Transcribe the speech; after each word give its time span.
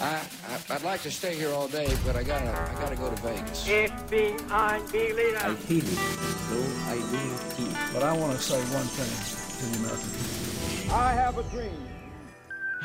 I, 0.00 0.20
I, 0.48 0.74
I'd 0.74 0.82
like 0.82 1.00
to 1.02 1.10
stay 1.10 1.34
here 1.34 1.52
all 1.52 1.68
day, 1.68 1.88
but 2.04 2.16
I 2.16 2.22
gotta, 2.22 2.50
I 2.50 2.74
gotta 2.80 2.96
go 2.96 3.08
to 3.08 3.22
Vegas. 3.22 3.66
FBI 3.66 4.92
leader. 4.92 5.38
I 5.38 5.54
feel 5.54 5.84
it, 5.84 5.98
though 6.50 6.70
I 6.92 6.96
do 6.96 7.22
feel. 7.56 7.72
But 7.94 8.02
I 8.02 8.12
want 8.12 8.36
to 8.36 8.42
say 8.42 8.60
one 8.76 8.84
thing 8.96 9.08
to 9.56 9.64
the 9.66 9.78
American 9.80 10.10
people. 10.10 10.94
I 10.94 11.12
have 11.12 11.38
a 11.38 11.42
dream. 11.54 11.86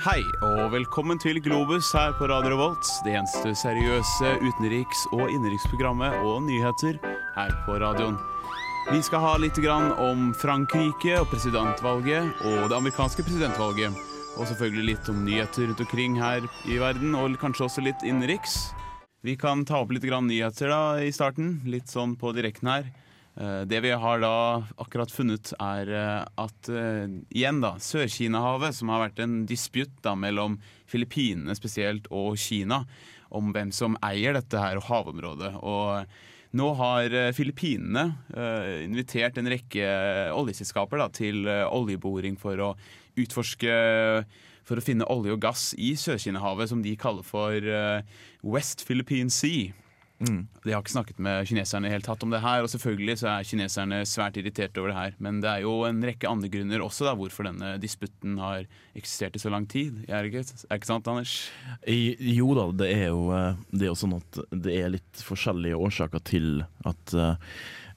Hei, 0.05 0.22
og 0.44 0.72
velkommen 0.72 1.20
til 1.20 1.44
Globus 1.44 1.92
her 1.92 2.12
på 2.18 2.28
Radio 2.28 2.50
Revolt. 2.56 2.86
Det 3.06 3.16
eneste 3.16 3.56
seriøse 3.56 4.34
utenriks- 4.40 5.06
og 5.12 5.32
innenriksprogrammet 5.32 6.16
og 6.24 6.44
nyheter 6.44 7.00
her 7.36 7.56
på 7.66 7.80
radioen. 7.80 8.18
Vi 8.92 9.02
skal 9.02 9.20
ha 9.20 9.38
litt 9.38 9.56
grann 9.56 9.92
om 9.92 10.34
Frankrike 10.38 11.20
og 11.20 11.28
presidentvalget 11.32 12.44
og 12.46 12.70
det 12.70 12.76
amerikanske 12.78 13.24
presidentvalget. 13.24 14.15
Og 14.36 14.50
selvfølgelig 14.50 14.90
litt 14.90 15.10
om 15.12 15.22
nyheter 15.24 15.70
rundt 15.70 15.82
omkring 15.86 16.18
her 16.20 16.44
i 16.68 16.76
verden, 16.82 17.16
og 17.16 17.38
kanskje 17.40 17.70
også 17.70 17.84
litt 17.86 18.02
innenriks. 18.04 18.73
Vi 19.23 19.38
kan 19.40 19.64
ta 19.66 19.80
opp 19.80 19.94
litt 19.96 20.04
nyheter 20.04 20.70
da 20.70 20.82
i 21.00 21.12
starten, 21.16 21.62
litt 21.66 21.88
sånn 21.88 22.18
på 22.20 22.34
direkten 22.36 22.68
her. 22.68 22.90
Eh, 23.40 23.64
Det 23.66 23.80
vi 23.82 23.92
har 23.92 24.20
da 24.20 24.64
akkurat 24.78 25.12
funnet, 25.12 25.54
er 25.59 25.88
eh, 25.88 26.26
at 26.38 26.70
eh, 26.70 27.08
igjen 27.32 27.62
da, 27.64 27.76
Sør-Kina-havet, 27.80 28.76
som 28.76 28.92
har 28.92 29.08
vært 29.08 29.23
en 29.23 29.45
disputt 29.48 30.04
mellom 30.16 30.59
Filippinene 30.86 31.56
spesielt 31.56 32.08
og 32.12 32.36
Kina, 32.36 32.84
om 33.31 33.52
hvem 33.56 33.72
som 33.72 33.98
eier 34.04 34.36
dette 34.36 34.59
her 34.59 34.84
havområdet. 34.84 35.56
Og 35.64 36.06
nå 36.56 36.67
har 36.80 37.12
Filippinene 37.36 38.06
invitert 38.86 39.36
en 39.42 39.50
rekke 39.52 39.88
oljeselskaper 40.31 41.02
til 41.12 41.42
oljeboring 41.50 42.38
for 42.40 42.62
å 42.64 42.70
utforske 43.18 43.80
for 44.66 44.82
å 44.82 44.86
finne 44.86 45.05
olje 45.14 45.36
og 45.36 45.42
gass 45.46 45.72
i 45.78 45.94
Sør-Kina-havet, 46.00 46.72
som 46.72 46.82
de 46.82 46.96
kaller 46.98 47.26
for 47.26 47.54
eh, 47.54 48.02
West 48.44 48.86
Philippine 48.88 49.30
Sea. 49.30 49.73
De 50.26 50.72
har 50.72 50.80
ikke 50.80 50.94
snakket 50.94 51.17
med 51.22 51.44
kineserne 51.45 51.89
helt 51.92 52.06
tatt 52.08 52.22
om 52.23 52.31
det 52.31 52.39
her, 52.42 52.64
og 52.64 52.70
selvfølgelig 52.72 53.17
så 53.20 53.28
er 53.34 53.45
kineserne 53.45 53.98
svært 54.08 54.38
irritert 54.39 54.78
over 54.80 54.89
det 54.94 54.95
her. 54.98 55.17
Men 55.22 55.42
det 55.44 55.50
er 55.52 55.66
jo 55.66 55.73
en 55.86 56.00
rekke 56.08 56.30
andre 56.31 56.48
grunner 56.54 56.81
også 56.86 57.04
da, 57.09 57.14
hvorfor 57.20 57.50
denne 57.50 57.73
disputten 57.84 58.38
har 58.42 58.64
eksistert 58.95 59.36
i 59.36 59.42
så 59.44 59.52
lang 59.54 59.67
tid. 59.70 60.00
Er 60.08 60.23
det 60.23 60.32
ikke, 60.32 60.45
er 60.48 60.72
det 60.72 60.80
ikke 60.80 60.89
sant, 60.94 61.09
Anders? 61.11 61.36
I- 61.86 62.16
Jo 62.39 62.56
da, 62.58 62.70
det 62.80 62.89
er 62.95 63.09
jo, 63.11 63.26
eh, 63.36 63.59
det 63.76 63.86
er 63.86 63.92
jo 63.92 64.00
sånn 64.02 64.16
at 64.22 64.39
det 64.56 64.78
er 64.80 64.94
litt 64.95 65.26
forskjellige 65.28 65.78
årsaker 65.92 66.23
til 66.32 66.64
at 66.88 67.14
eh, 67.14 67.36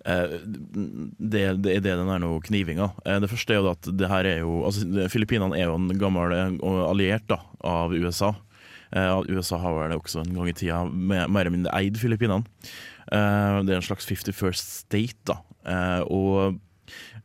det, 0.09 1.42
det 1.62 1.73
er 1.77 1.83
det 1.84 1.95
den 2.01 2.11
er 2.12 2.20
nå 2.23 2.31
knivinga. 2.45 2.91
Eh, 3.05 3.19
Det 3.23 3.31
første 3.31 3.55
er 3.55 3.61
jo 3.62 3.70
at 3.73 3.89
det 3.98 4.09
her 4.11 4.28
er 4.31 4.39
jo 4.42 4.62
altså 4.69 5.09
Filippinene 5.12 5.56
er 5.59 5.69
jo 5.69 5.77
en 5.78 5.89
gammel 6.01 6.33
eh, 6.37 6.55
alliert 6.89 7.27
da, 7.31 7.41
av 7.67 7.92
USA. 7.97 8.33
Eh, 8.92 9.19
USA 9.34 9.59
har 9.61 9.75
vel 9.77 9.98
også 9.98 10.23
en 10.25 10.33
gang 10.39 10.48
i 10.48 10.56
tida 10.56 10.84
mer 10.89 11.27
eller 11.29 11.53
mindre 11.55 11.75
eid 11.77 11.98
Filippinene. 12.01 12.47
Eh, 13.12 13.59
Det 13.67 13.75
er 13.75 13.83
en 13.83 13.89
slags 13.91 14.09
51st 14.09 14.73
state, 14.84 15.20
da. 15.29 15.39
Eh, 15.69 16.01
Og 16.09 16.59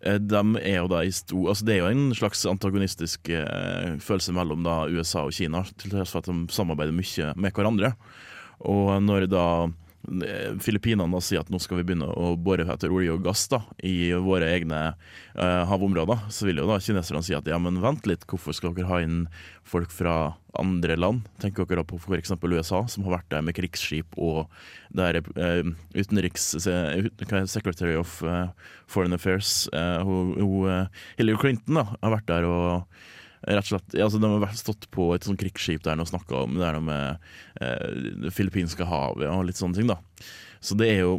de 0.03 0.39
er 0.59 0.81
jo 0.81 0.89
da 0.91 0.99
i 1.07 1.11
sto, 1.15 1.45
altså 1.47 1.63
Det 1.63 1.77
er 1.77 1.85
jo 1.85 1.91
en 1.93 2.09
slags 2.17 2.41
antagonistisk 2.49 3.29
eh, 3.31 3.93
følelse 4.03 4.33
mellom 4.35 4.65
da 4.65 4.81
USA 4.91 5.21
og 5.23 5.31
Kina, 5.31 5.61
til 5.79 5.93
tross 5.93 6.11
for 6.11 6.19
at 6.19 6.27
de 6.27 6.51
samarbeider 6.51 6.91
mye 6.91 7.29
med 7.39 7.53
hverandre. 7.55 7.93
Og 8.67 8.91
når 9.05 9.29
da 9.31 9.45
eh, 9.63 9.71
Filippinene 10.03 11.15
da 11.15 11.21
sier 11.23 11.39
at 11.43 11.49
nå 11.51 11.59
skal 11.63 11.79
vi 11.79 11.85
begynne 11.87 12.09
å 12.11 12.33
bore 12.35 12.65
etter 12.67 12.91
olje 12.91 13.13
og 13.13 13.23
gass 13.23 13.45
da, 13.51 13.61
i 13.79 14.11
våre 14.19 14.49
egne 14.51 14.81
uh, 14.91 15.63
havområder, 15.69 16.25
så 16.33 16.47
vil 16.47 16.59
jo 16.59 16.67
da 16.67 16.79
kineserne 16.83 17.23
si 17.23 17.35
at 17.37 17.47
ja, 17.47 17.59
men 17.61 17.79
vent 17.83 18.07
litt, 18.09 18.25
hvorfor 18.27 18.55
skal 18.55 18.75
dere 18.75 18.89
ha 18.91 18.99
inn 19.03 19.23
folk 19.63 19.93
fra 19.95 20.35
andre 20.59 20.97
land? 20.99 21.23
Tenker 21.39 21.67
dere 21.69 21.85
på 21.87 22.01
f.eks. 22.01 22.35
USA, 22.35 22.83
som 22.91 23.07
har 23.07 23.17
vært 23.17 23.31
der 23.31 23.47
med 23.47 23.55
krigsskip, 23.57 24.19
og 24.19 24.51
der 24.91 25.21
uh, 25.23 25.33
eh, 25.39 25.71
ut- 25.95 26.13
hva 26.19 27.39
det, 27.39 27.47
Secretary 27.53 27.95
of 27.95 28.19
uh, 28.27 28.49
Foreign 28.91 29.15
Affairs, 29.15 29.69
uh, 29.71 30.03
hun, 30.03 30.35
eh, 30.67 31.03
Hillary 31.17 31.39
Clinton, 31.39 31.79
da, 31.79 31.87
har 32.03 32.17
vært 32.17 32.27
der 32.29 32.49
og 32.49 33.03
Rett 33.43 33.65
og 33.65 33.71
slett, 33.73 33.95
altså 33.99 34.21
De 34.23 34.29
har 34.31 34.55
stått 34.55 34.87
på 34.93 35.09
et 35.15 35.25
sånt 35.27 35.39
krigsskip 35.41 35.83
der 35.83 35.99
og 35.99 36.07
snakka 36.07 36.45
om 36.45 36.55
det 36.55 36.63
der 36.63 36.79
med 36.79 37.29
eh, 37.59 37.87
det 38.23 38.31
filippinske 38.35 38.87
havet 38.87 39.27
og 39.27 39.45
litt 39.49 39.59
sånne 39.59 39.79
ting. 39.79 39.89
da. 39.91 39.99
Så 40.63 40.77
det 40.79 40.93
er 40.93 41.03
jo 41.03 41.17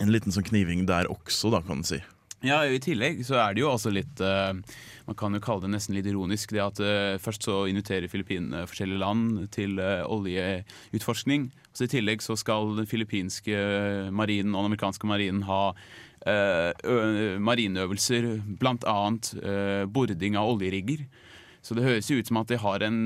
en 0.00 0.12
liten 0.12 0.32
sånn 0.32 0.46
kniving 0.46 0.86
der 0.88 1.08
også, 1.12 1.52
da, 1.52 1.62
kan 1.64 1.80
du 1.80 1.88
si. 1.88 2.00
Ja, 2.44 2.62
I 2.64 2.80
tillegg 2.80 3.20
så 3.28 3.36
er 3.36 3.52
det 3.52 3.60
jo 3.60 3.68
altså 3.68 3.90
litt 3.92 4.20
uh, 4.24 4.56
Man 5.04 5.16
kan 5.20 5.34
jo 5.36 5.42
kalle 5.44 5.66
det 5.66 5.74
nesten 5.74 5.92
litt 5.92 6.06
ironisk 6.08 6.54
det 6.56 6.62
at 6.64 6.78
uh, 6.80 7.18
først 7.20 7.44
så 7.44 7.66
inviterer 7.68 8.08
Filippinene 8.08 8.62
forskjellige 8.68 9.02
land 9.02 9.42
til 9.52 9.76
uh, 9.76 10.08
oljeutforskning. 10.08 11.50
Så 11.76 11.84
I 11.84 11.92
tillegg 11.92 12.24
så 12.24 12.38
skal 12.40 12.72
den 12.78 12.88
filippinske 12.88 13.58
marinen 14.08 14.54
og 14.54 14.64
den 14.64 14.70
amerikanske 14.72 15.08
marinen 15.08 15.44
ha 15.46 15.74
eh, 16.26 17.38
marineøvelser, 17.38 18.26
bl.a. 18.60 18.96
Uh, 19.38 19.84
bording 19.86 20.38
av 20.40 20.50
oljerigger. 20.54 21.04
Så 21.60 21.76
det 21.76 21.84
høres 21.84 22.08
jo 22.08 22.16
ut 22.16 22.28
som 22.30 22.40
at 22.40 22.48
de 22.48 22.56
har 22.60 22.82
en, 22.86 23.00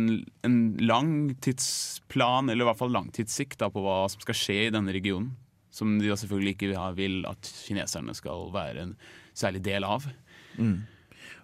en 0.47 0.59
langtidsplan, 0.79 2.51
eller 2.51 2.63
i 2.63 2.69
hvert 2.69 2.81
fall 2.81 2.95
langtidssikt, 2.95 3.65
på 3.65 3.83
hva 3.83 4.05
som 4.13 4.23
skal 4.23 4.39
skje 4.39 4.59
i 4.69 4.73
denne 4.75 4.95
regionen. 4.95 5.33
Som 5.75 5.97
de 5.99 6.07
da 6.07 6.17
selvfølgelig 6.19 6.55
ikke 6.55 6.83
vil 6.95 7.25
at 7.27 7.49
kineserne 7.65 8.15
skal 8.15 8.51
være 8.55 8.85
en 8.85 8.99
særlig 9.35 9.65
del 9.67 9.87
av. 9.89 10.07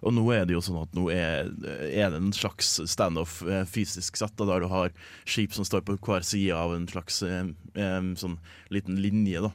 Og 0.01 0.13
nå 0.15 0.23
er 0.33 0.47
det 0.47 0.55
jo 0.55 0.63
sånn 0.65 0.79
at 0.81 0.95
nå 0.97 1.09
er, 1.13 1.51
er 1.91 2.13
det 2.13 2.21
en 2.21 2.31
slags 2.33 2.79
standoff 2.89 3.41
eh, 3.45 3.65
fysisk 3.69 4.17
sett, 4.17 4.33
da, 4.39 4.47
der 4.49 4.63
du 4.63 4.69
har 4.71 4.93
skip 5.29 5.53
som 5.53 5.67
står 5.67 5.83
på 5.85 5.97
hver 6.01 6.25
side 6.25 6.55
av 6.57 6.73
en 6.73 6.87
slags 6.89 7.21
eh, 7.27 7.51
sånn 8.17 8.39
liten 8.73 8.97
linje. 9.03 9.43
da. 9.45 9.51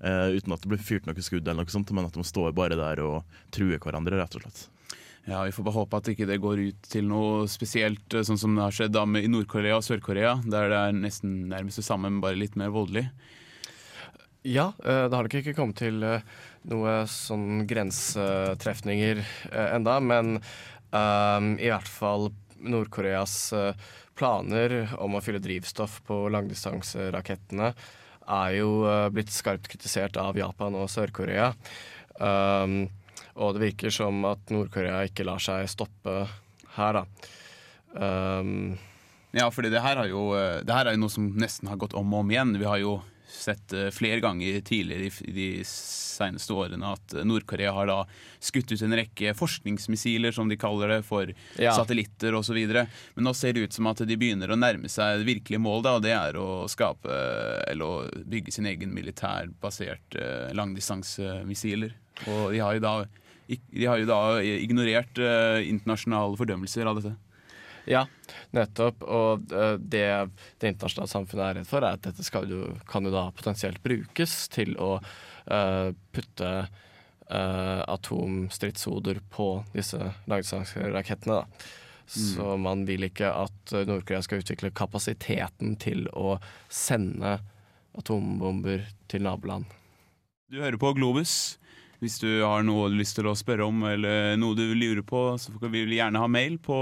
Eh, 0.00 0.38
uten 0.38 0.54
at 0.56 0.62
det 0.64 0.72
blir 0.72 0.80
fyrt 0.80 1.08
noe 1.08 1.24
skudd, 1.24 1.44
eller 1.44 1.66
noe 1.66 1.74
sånt, 1.74 1.92
men 1.92 2.08
at 2.08 2.16
de 2.16 2.24
står 2.24 2.54
bare 2.56 2.78
der 2.80 3.02
og 3.04 3.40
truer 3.52 3.82
hverandre, 3.82 4.16
rett 4.22 4.38
og 4.38 4.46
slett. 4.46 4.62
Ja, 5.24 5.42
Vi 5.44 5.52
får 5.52 5.64
bare 5.64 5.76
håpe 5.76 5.98
at 6.00 6.08
ikke 6.08 6.26
det 6.28 6.40
går 6.40 6.62
ut 6.70 6.86
til 6.88 7.04
noe 7.08 7.44
spesielt, 7.50 8.06
eh, 8.14 8.24
sånn 8.24 8.40
som 8.40 8.54
det 8.56 8.64
har 8.64 8.74
skjedd 8.74 8.94
da 8.96 9.04
med, 9.04 9.24
i 9.26 9.30
Nord-Korea 9.30 9.76
og 9.76 9.84
Sør-Korea, 9.84 10.38
der 10.44 10.72
det 10.72 10.78
er 10.78 10.96
nesten 10.96 11.34
nærmest 11.50 11.82
det 11.82 11.84
samme, 11.84 12.08
men 12.08 12.22
bare 12.24 12.40
litt 12.40 12.56
mer 12.56 12.72
voldelig. 12.72 13.10
Ja, 14.42 14.72
eh, 14.80 15.04
det 15.08 15.14
har 15.14 15.26
nok 15.26 15.36
ikke 15.42 15.56
kommet 15.56 15.76
til 15.76 16.02
eh, 16.02 16.24
noe 16.72 17.04
sånn 17.10 17.66
grensetrefninger 17.68 19.20
enda, 19.52 20.00
men 20.00 20.38
um, 20.92 21.54
i 21.60 21.68
hvert 21.68 21.88
fall 21.88 22.30
Nord-Koreas 22.60 23.52
planer 24.16 24.90
om 25.00 25.16
å 25.16 25.22
fylle 25.24 25.40
drivstoff 25.40 26.02
på 26.04 26.26
langdistanserakettene 26.32 27.70
er 28.30 28.56
jo 28.58 28.84
blitt 29.14 29.32
skarpt 29.32 29.70
kritisert 29.72 30.18
av 30.20 30.36
Japan 30.36 30.76
og 30.76 30.90
Sør-Korea. 30.92 31.54
Um, 32.20 32.90
og 33.36 33.56
det 33.56 33.64
virker 33.68 33.94
som 33.94 34.24
at 34.28 34.52
Nord-Korea 34.52 35.02
ikke 35.08 35.26
lar 35.28 35.42
seg 35.42 35.68
stoppe 35.70 36.22
her, 36.76 37.00
da. 37.00 37.04
Um, 37.90 38.78
Ja, 39.30 39.46
fordi 39.50 39.70
det 39.70 39.82
her, 39.82 40.00
jo, 40.10 40.32
eh, 40.34 40.58
det 40.66 40.74
her 40.74 40.88
er 40.88 40.96
jo 40.96 41.04
noe 41.04 41.12
som 41.12 41.28
nesten 41.38 41.70
har 41.70 41.78
gått 41.78 41.94
om 41.94 42.14
og 42.14 42.24
om 42.24 42.32
igjen. 42.32 42.56
Vi 42.58 42.66
har 42.66 42.80
jo 42.82 42.96
sett 43.30 43.72
eh, 43.72 43.88
flere 43.94 44.20
ganger 44.20 44.60
tidligere 44.66 45.08
i 45.28 45.32
de 45.36 45.48
seneste 45.66 46.52
årene 46.52 46.90
at 46.96 47.14
eh, 47.14 47.24
Nord-Korea 47.24 47.72
har 47.76 47.86
da 47.88 47.98
skutt 48.42 48.72
ut 48.74 48.82
en 48.84 48.96
rekke 48.98 49.32
forskningsmissiler, 49.38 50.34
som 50.34 50.50
de 50.50 50.58
kaller 50.60 50.88
det, 50.96 50.98
for 51.06 51.30
Ja. 51.60 51.72
satellitter 51.76 52.34
osv. 52.36 52.58
Men 53.14 53.24
nå 53.28 53.32
ser 53.36 53.54
det 53.56 53.60
ut 53.68 53.72
som 53.76 53.86
at 53.90 54.02
de 54.06 54.16
begynner 54.20 54.50
å 54.52 54.58
nærme 54.58 54.90
seg 54.90 55.22
det 55.22 55.28
virkelige 55.30 55.62
mål, 55.62 55.82
da, 55.86 55.94
og 55.96 56.02
det 56.04 56.12
er 56.16 56.36
å 56.40 56.66
skape 56.68 57.08
eller 57.70 57.84
å 57.86 58.24
bygge 58.26 58.52
sin 58.52 58.66
egen 58.66 58.92
militærbasert 58.96 60.18
eh, 60.18 60.50
langdistansemissiler. 60.56 61.94
Og 62.28 62.52
de 62.52 62.60
har 62.60 62.76
jo 62.76 62.84
da, 62.84 62.94
de 63.48 63.86
har 63.88 63.98
jo 64.02 64.06
da 64.10 64.20
ignorert 64.42 65.16
internasjonale 65.64 66.36
fordømmelser 66.36 66.86
av 66.90 67.00
dette. 67.00 67.16
Ja, 67.88 68.04
nettopp. 68.56 69.04
Og 69.06 69.52
eh, 69.54 69.74
det 69.80 70.06
det 70.60 70.72
internasjonale 70.74 71.10
samfunnet 71.10 71.44
er 71.46 71.58
redd 71.60 71.68
for, 71.70 71.84
er 71.84 71.98
at 71.98 72.06
dette 72.06 72.24
skal 72.26 72.48
jo, 72.50 72.70
kan 72.88 73.06
jo 73.06 73.14
da 73.14 73.28
potensielt 73.34 73.82
brukes 73.84 74.46
til 74.52 74.76
å 74.80 74.96
uh, 75.00 75.90
putte 76.12 76.50
uh, 76.60 77.82
atomstridshoder 77.88 79.22
på 79.32 79.52
disse 79.74 80.12
langdistanserakettene. 80.30 81.40
da. 81.40 81.70
Så 82.10 82.56
man 82.58 82.82
vil 82.88 83.06
ikke 83.06 83.28
at 83.30 83.72
Nord-Korea 83.86 84.18
skal 84.26 84.42
utvikle 84.42 84.72
kapasiteten 84.74 85.76
til 85.78 86.08
å 86.10 86.40
sende 86.66 87.36
atombomber 87.94 88.82
til 89.10 89.22
naboland. 89.22 89.68
Du 90.50 90.58
hører 90.58 90.78
på 90.80 90.90
Globus. 90.98 91.60
Hvis 92.00 92.16
du 92.18 92.40
har 92.40 92.64
noe 92.64 92.88
du 92.88 92.94
har 92.94 92.98
lyst 93.02 93.18
til 93.18 93.28
å 93.28 93.36
spørre 93.36 93.66
om, 93.68 93.82
eller 93.86 94.38
noe 94.40 94.56
du 94.58 94.64
lurer 94.72 95.04
på, 95.06 95.20
så 95.38 95.52
vil 95.68 95.84
vi 95.86 95.98
gjerne 96.00 96.22
ha 96.22 96.30
mail 96.32 96.56
på 96.64 96.78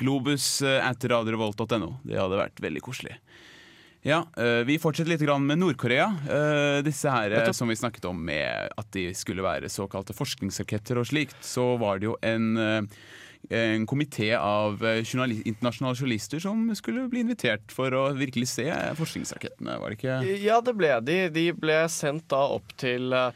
globus.radiorevolt.no. 0.00 1.94
Det 2.04 2.18
hadde 2.18 2.40
vært 2.40 2.62
veldig 2.64 2.82
koselig. 2.84 3.16
Ja, 4.02 4.22
eh, 4.36 4.64
Vi 4.64 4.78
fortsetter 4.80 5.10
litt 5.12 5.40
med 5.44 5.58
Nord-Korea. 5.60 6.06
Eh, 6.24 6.82
Disse 6.82 7.10
her 7.12 7.30
eh, 7.36 7.52
som 7.52 7.68
vi 7.68 7.76
snakket 7.76 8.04
om 8.08 8.16
med 8.24 8.72
at 8.76 8.92
de 8.92 9.10
skulle 9.14 9.44
være 9.44 9.68
såkalte 9.68 10.16
forskningsraketter 10.16 10.98
og 10.98 11.06
slikt, 11.06 11.36
så 11.44 11.76
var 11.76 11.98
det 12.00 12.08
jo 12.08 12.16
en 12.22 12.56
eh, 12.56 12.82
en 13.50 13.86
komité 13.88 14.34
av 14.36 14.78
journalist, 15.02 15.46
internasjonale 15.48 15.96
journalister 15.96 16.42
som 16.44 16.68
skulle 16.76 17.06
bli 17.08 17.22
invitert 17.24 17.72
for 17.72 17.90
å 17.96 18.02
virkelig 18.12 18.50
se 18.52 18.66
forskningsrakettene, 18.98 19.78
var 19.80 19.90
det 19.90 19.96
ikke? 19.96 20.18
Ja, 20.44 20.60
det 20.60 20.74
ble 20.76 20.90
de. 21.00 21.16
De 21.32 21.46
ble 21.56 21.78
sendt 21.88 22.28
da 22.30 22.42
opp 22.52 22.74
til 22.78 23.08
eh, 23.16 23.32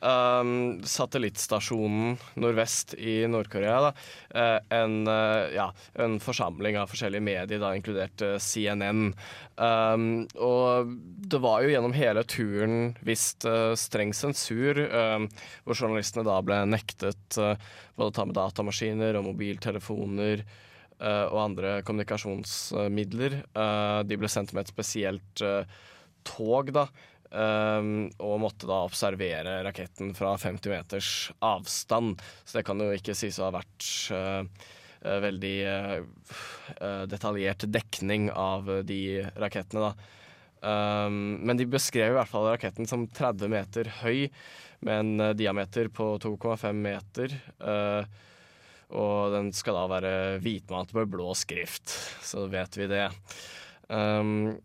um, 0.00 0.80
satellittstasjonen 0.86 2.16
nordvest 2.40 2.94
i 2.98 3.20
Nord-Korea. 3.30 3.92
Eh, 4.34 4.56
en, 4.76 4.96
uh, 5.08 5.46
ja, 5.54 5.68
en 5.94 6.18
forsamling 6.22 6.78
av 6.80 6.90
forskjellige 6.92 7.24
medier, 7.24 7.60
da, 7.62 7.74
inkludert 7.76 8.24
uh, 8.26 8.36
CNN. 8.40 9.12
Um, 9.60 10.24
og 10.40 10.94
det 11.30 11.40
var 11.42 11.62
jo 11.62 11.72
gjennom 11.74 11.94
hele 11.96 12.24
turen 12.24 12.94
visst 13.04 13.44
eh, 13.48 13.74
streng 13.76 14.14
sensur, 14.16 14.78
um, 14.88 15.26
hvor 15.66 15.76
journalistene 15.76 16.24
da 16.26 16.38
ble 16.44 16.62
nektet 16.70 17.36
eh, 17.38 17.54
både 17.96 18.08
å 18.08 18.16
ta 18.16 18.24
med 18.26 18.38
datamaskiner 18.38 19.18
og 19.20 19.28
mobiltelefoner. 19.28 20.44
eh, 21.00 21.26
og 21.28 21.38
andre 21.42 21.80
kommunikasjonsmidler. 21.84 23.38
Eh, 23.40 24.00
de 24.08 24.18
ble 24.20 24.28
sendt 24.28 24.52
med 24.56 24.64
et 24.66 24.72
spesielt 24.72 25.44
eh, 25.44 25.64
tog, 26.28 26.72
da. 26.76 26.88
Um, 27.30 28.08
og 28.18 28.40
måtte 28.42 28.66
da 28.66 28.80
observere 28.82 29.60
raketten 29.62 30.10
fra 30.18 30.32
50 30.40 30.72
meters 30.72 31.10
avstand. 31.38 32.18
Så 32.44 32.58
det 32.58 32.64
kan 32.66 32.80
jo 32.82 32.90
ikke 32.94 33.14
sies 33.14 33.38
å 33.38 33.46
ha 33.46 33.52
vært 33.60 33.90
uh, 34.10 34.42
veldig 35.24 35.56
uh, 35.70 37.04
detaljert 37.10 37.68
dekning 37.70 38.30
av 38.34 38.72
de 38.86 39.20
rakettene, 39.38 39.90
da. 39.90 40.16
Um, 40.60 41.38
men 41.46 41.56
de 41.56 41.68
beskrev 41.70 42.12
i 42.12 42.18
hvert 42.18 42.28
fall 42.28 42.50
raketten 42.50 42.88
som 42.90 43.06
30 43.08 43.52
meter 43.52 43.94
høy, 44.02 44.26
med 44.80 44.98
en 45.04 45.36
diameter 45.36 45.90
på 45.92 46.14
2,5 46.24 46.82
meter. 46.82 47.36
Uh, 47.62 48.02
og 48.90 49.30
den 49.36 49.52
skal 49.54 49.76
da 49.78 49.86
være 49.92 50.12
hvitmalt 50.42 50.96
med 50.96 51.12
blå 51.12 51.30
skrift, 51.38 51.92
så 52.26 52.48
vet 52.50 52.74
vi 52.80 52.90
det. 52.90 53.06
Um, 53.86 54.58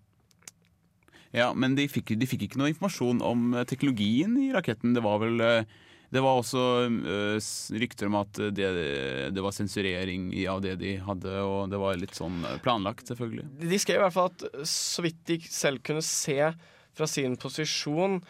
Ja, 1.36 1.52
Men 1.54 1.76
de 1.76 1.88
fikk, 1.92 2.16
de 2.16 2.30
fikk 2.30 2.48
ikke 2.48 2.62
noe 2.62 2.72
informasjon 2.72 3.20
om 3.26 3.50
eh, 3.54 3.66
teknologien 3.68 4.38
i 4.40 4.52
raketten. 4.56 4.96
Det 4.96 5.04
var 5.04 5.20
vel 5.24 5.44
eh, 5.44 5.74
det 6.14 6.22
var 6.24 6.40
også 6.40 6.62
eh, 6.86 7.48
rykter 7.82 8.08
om 8.08 8.20
at 8.22 8.40
det, 8.56 8.70
det 9.36 9.44
var 9.44 9.56
sensurering 9.56 10.30
av 10.48 10.62
det 10.64 10.78
de 10.80 10.94
hadde, 11.04 11.34
og 11.44 11.74
det 11.74 11.82
var 11.82 11.98
litt 12.00 12.16
sånn 12.16 12.46
planlagt, 12.64 13.10
selvfølgelig. 13.12 13.50
De 13.66 13.82
skrev 13.82 14.00
i 14.00 14.06
hvert 14.06 14.16
fall 14.16 14.32
at 14.32 14.70
så 14.70 15.04
vidt 15.04 15.20
de 15.28 15.40
selv 15.50 15.84
kunne 15.84 16.06
se 16.06 16.40
fra 16.96 17.08
sin 17.10 17.36
posisjon, 17.42 18.22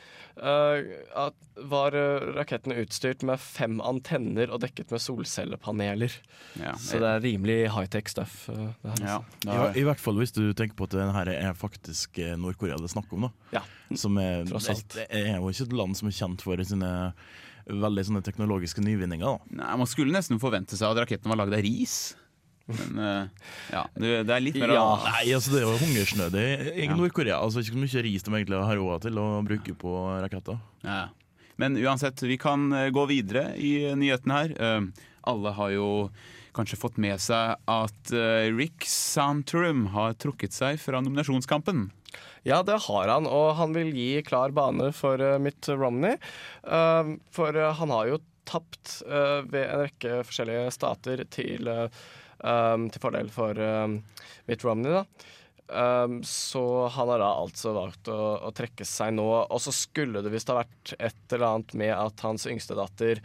uh, 0.41 0.79
at 1.27 1.37
var 1.55 1.95
rakettene 1.95 2.45
raketten 2.55 2.73
utstyrt 2.83 3.23
med 3.23 3.39
fem 3.39 3.79
antenner 3.83 4.51
og 4.51 4.61
dekket 4.63 4.91
med 4.91 5.01
solcellepaneler. 5.03 6.11
Ja, 6.59 6.73
Så 6.75 6.99
det 6.99 7.07
er 7.09 7.23
rimelig 7.23 7.57
high-tech 7.71 8.09
stuff. 8.11 8.49
eh, 8.49 8.73
det 8.83 8.99
her, 8.99 9.07
ja, 9.07 9.17
altså. 9.45 9.77
I, 9.77 9.81
I 9.81 9.85
hvert 9.87 9.99
fall 10.03 10.19
hvis 10.19 10.35
du 10.35 10.53
tenker 10.53 10.75
på 10.75 10.87
at 10.89 10.95
det 10.97 11.07
her 11.15 11.31
er 11.35 11.53
faktisk 11.53 12.19
eh, 12.19 12.35
Nord-Korea 12.35 12.77
det 12.77 12.89
er 12.89 12.95
snakk 12.95 13.11
om. 13.13 13.27
da 13.29 13.59
Ja. 13.59 13.63
Som 13.95 14.17
er, 14.17 14.45
Tross 14.49 14.69
alt. 14.69 14.87
Det 14.95 15.07
er 15.09 15.37
jo 15.37 15.49
ikke 15.49 15.67
et 15.69 15.73
land 15.79 15.95
som 15.97 16.07
er 16.09 16.17
kjent 16.17 16.41
for 16.45 16.63
sine 16.65 16.91
veldig 17.65 18.03
sånne 18.05 18.21
teknologiske 18.25 18.83
nyvinninger. 18.83 19.25
da 19.25 19.57
Nei, 19.63 19.77
Man 19.77 19.89
skulle 19.89 20.13
nesten 20.13 20.39
forvente 20.41 20.77
seg 20.77 20.91
at 20.91 21.05
raketten 21.05 21.31
var 21.31 21.37
lagd 21.43 21.55
av 21.57 21.63
ris. 21.65 22.15
Men 22.65 22.97
uh, 22.97 23.49
ja, 23.69 23.83
det, 23.93 24.13
det 24.25 24.33
er 24.33 24.41
litt 24.41 24.55
mer 24.57 24.71
Ja. 24.73 24.85
Nei, 25.05 25.25
altså 25.35 25.51
Det 25.53 25.59
er 25.61 25.65
jo 25.67 25.75
hungersnød 25.83 26.37
i, 26.41 26.45
Ja. 26.87 26.95
Nord-Korea. 26.97 27.37
Altså 27.37 27.61
Ikke 27.61 27.75
så 27.75 27.81
mye 27.83 28.05
ris 28.07 28.25
de 28.25 28.33
egentlig 28.33 28.61
har 28.69 28.79
råd 28.81 29.05
til 29.05 29.19
å 29.21 29.27
bruke 29.45 29.75
på 29.77 29.93
raketter. 30.23 30.57
Ja. 30.85 31.03
Men 31.61 31.77
uansett, 31.79 32.19
vi 32.25 32.35
kan 32.41 32.65
eh, 32.75 32.89
gå 32.91 33.05
videre 33.07 33.53
i 33.55 33.69
nyhetene 33.95 34.39
her. 34.41 34.55
Uh, 34.59 35.05
alle 35.29 35.53
har 35.55 35.69
jo 35.71 35.85
kanskje 36.55 36.79
fått 36.79 36.97
med 37.01 37.21
seg 37.23 37.55
at 37.69 38.11
uh, 38.15 38.47
Rick 38.55 38.83
Santorum 38.89 39.85
har 39.93 40.17
trukket 40.19 40.55
seg 40.55 40.79
fra 40.81 40.99
nominasjonskampen. 41.03 41.89
Ja, 42.47 42.59
det 42.63 42.77
har 42.85 43.09
han, 43.09 43.25
og 43.27 43.55
han 43.57 43.73
vil 43.75 43.89
gi 43.95 44.21
klar 44.27 44.53
bane 44.55 44.91
for 44.95 45.19
uh, 45.21 45.37
Mitt 45.41 45.67
Romney. 45.71 46.17
Uh, 46.63 47.15
for 47.33 47.55
uh, 47.57 47.71
han 47.79 47.91
har 47.93 48.11
jo 48.11 48.19
tapt 48.45 48.99
uh, 49.09 49.41
ved 49.49 49.63
en 49.65 49.81
rekke 49.87 50.19
forskjellige 50.27 50.69
stater 50.75 51.23
til, 51.33 51.67
uh, 51.71 51.87
um, 52.39 52.89
til 52.91 53.03
fordel 53.03 53.31
for 53.33 53.59
um, 53.59 53.99
Mitt 54.49 54.65
Romney, 54.65 54.95
da. 54.95 55.05
Um, 55.65 56.19
så 56.23 56.61
han 56.93 57.09
har 57.09 57.23
da 57.23 57.31
altså 57.39 57.73
valgt 57.73 58.09
å, 58.13 58.19
å 58.45 58.51
trekke 58.55 58.85
seg 58.85 59.15
nå. 59.17 59.25
Og 59.25 59.61
så 59.63 59.73
skulle 59.73 60.21
det 60.21 60.33
visst 60.33 60.51
ha 60.53 60.59
vært 60.59 60.93
et 60.99 61.33
eller 61.33 61.47
annet 61.49 61.75
med 61.81 61.93
at 61.95 62.25
hans 62.25 62.45
yngste 62.49 62.77
datter 62.77 63.21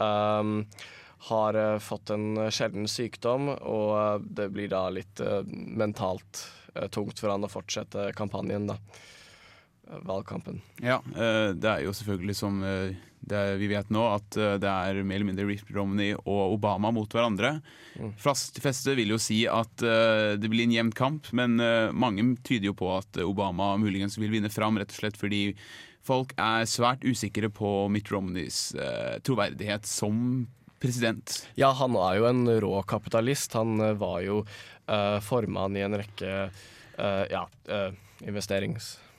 um, 0.00 0.62
har 1.28 1.58
uh, 1.60 1.78
fått 1.80 2.12
en 2.14 2.46
sjelden 2.52 2.88
sykdom, 2.90 3.50
og 3.54 3.90
uh, 3.96 4.16
det 4.20 4.50
blir 4.52 4.72
da 4.72 4.86
litt 4.92 5.20
uh, 5.24 5.42
mentalt 5.44 6.46
tungt 6.90 7.20
for 7.22 7.30
han 7.30 7.46
å 7.46 7.52
fortsette 7.52 8.08
kampanjen, 8.18 8.64
da. 8.66 8.74
Valgkampen. 9.86 10.60
Ja, 10.82 11.02
eh, 11.16 11.50
det 11.56 11.68
er 11.68 11.82
jo 11.84 11.92
selvfølgelig 11.94 12.36
som 12.38 12.62
eh, 12.64 12.94
det 13.24 13.36
er, 13.36 13.54
vi 13.60 13.68
vet 13.70 13.90
nå, 13.92 14.02
at 14.16 14.36
eh, 14.40 14.56
det 14.60 14.68
er 14.68 15.00
mer 15.04 15.18
eller 15.18 15.28
mindre 15.30 15.46
Rip 15.48 15.70
Romney 15.74 16.14
og 16.16 16.56
Obama 16.56 16.92
mot 16.94 17.10
hverandre. 17.10 17.58
Fastfeste 18.20 18.96
vil 18.98 19.14
jo 19.14 19.20
si 19.22 19.44
at 19.46 19.78
det 19.78 20.48
blir 20.50 20.64
en 20.64 20.74
jevn 20.74 20.90
kamp, 20.98 21.28
men 21.30 21.60
mange 21.94 22.24
tyder 22.42 22.72
jo 22.72 22.74
på 22.74 22.88
at 22.90 23.20
Obama 23.22 23.76
muligens 23.78 24.18
vil 24.18 24.32
vinne 24.32 24.50
fram, 24.50 24.80
rett 24.80 24.90
og 24.90 24.98
slett 24.98 25.20
fordi 25.20 25.44
folk 26.04 26.34
er 26.34 26.66
svært 26.66 27.06
usikre 27.06 27.52
på 27.54 27.86
Mitt 27.94 28.10
Romneys 28.10 28.72
troverdighet 29.22 29.86
som 29.86 30.48
president. 30.82 31.36
Ja, 31.54 31.70
han 31.78 31.94
er 31.94 32.18
jo 32.18 32.26
en 32.32 32.42
rå 32.66 32.74
kapitalist. 32.82 33.54
Han 33.54 33.78
var 34.00 34.18
jo 34.26 34.42
uh, 34.42 35.20
formann 35.22 35.78
i 35.78 35.86
en 35.86 35.96
rekke 36.02 36.34
uh, 36.50 37.24
ja, 37.30 37.46
uh, 37.70 37.94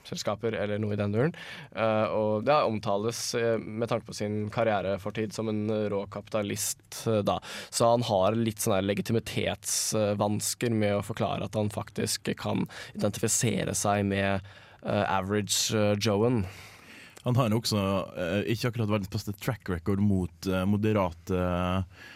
investeringsselskaper 0.05 0.53
eller 0.53 0.79
noe 0.79 0.93
i 0.93 0.99
den 0.99 1.13
duren. 1.13 1.33
Uh, 1.75 2.05
og 2.13 2.45
det 2.45 2.55
omtales 2.55 3.35
uh, 3.35 3.57
med 3.57 3.89
tanke 3.89 4.05
på 4.05 4.13
sin 4.13 4.49
karrierefortid 4.49 5.33
som 5.33 5.49
en 5.49 5.69
uh, 5.69 5.89
rå 5.89 6.05
kapitalist 6.07 7.05
da. 7.25 7.39
Så 7.69 7.89
han 7.89 8.03
har 8.03 8.35
litt 8.35 8.61
sånne 8.61 8.83
legitimitetsvansker 8.85 10.71
med 10.71 10.97
å 10.97 11.03
forklare 11.05 11.45
at 11.45 11.55
han 11.55 11.69
faktisk 11.69 12.31
kan 12.37 12.65
identifisere 12.95 13.75
seg 13.75 14.05
med 14.07 14.45
average 14.85 15.73
Joen. 15.99 16.43
Han 17.25 17.35
har 17.39 17.53
også 17.57 17.79
eh, 18.21 18.51
ikke 18.53 18.69
akkurat 18.69 18.91
verdens 18.91 19.09
beste 19.09 19.33
track 19.41 19.69
record 19.71 20.01
mot 20.03 20.45
eh, 20.45 20.65
moderate, 20.69 21.39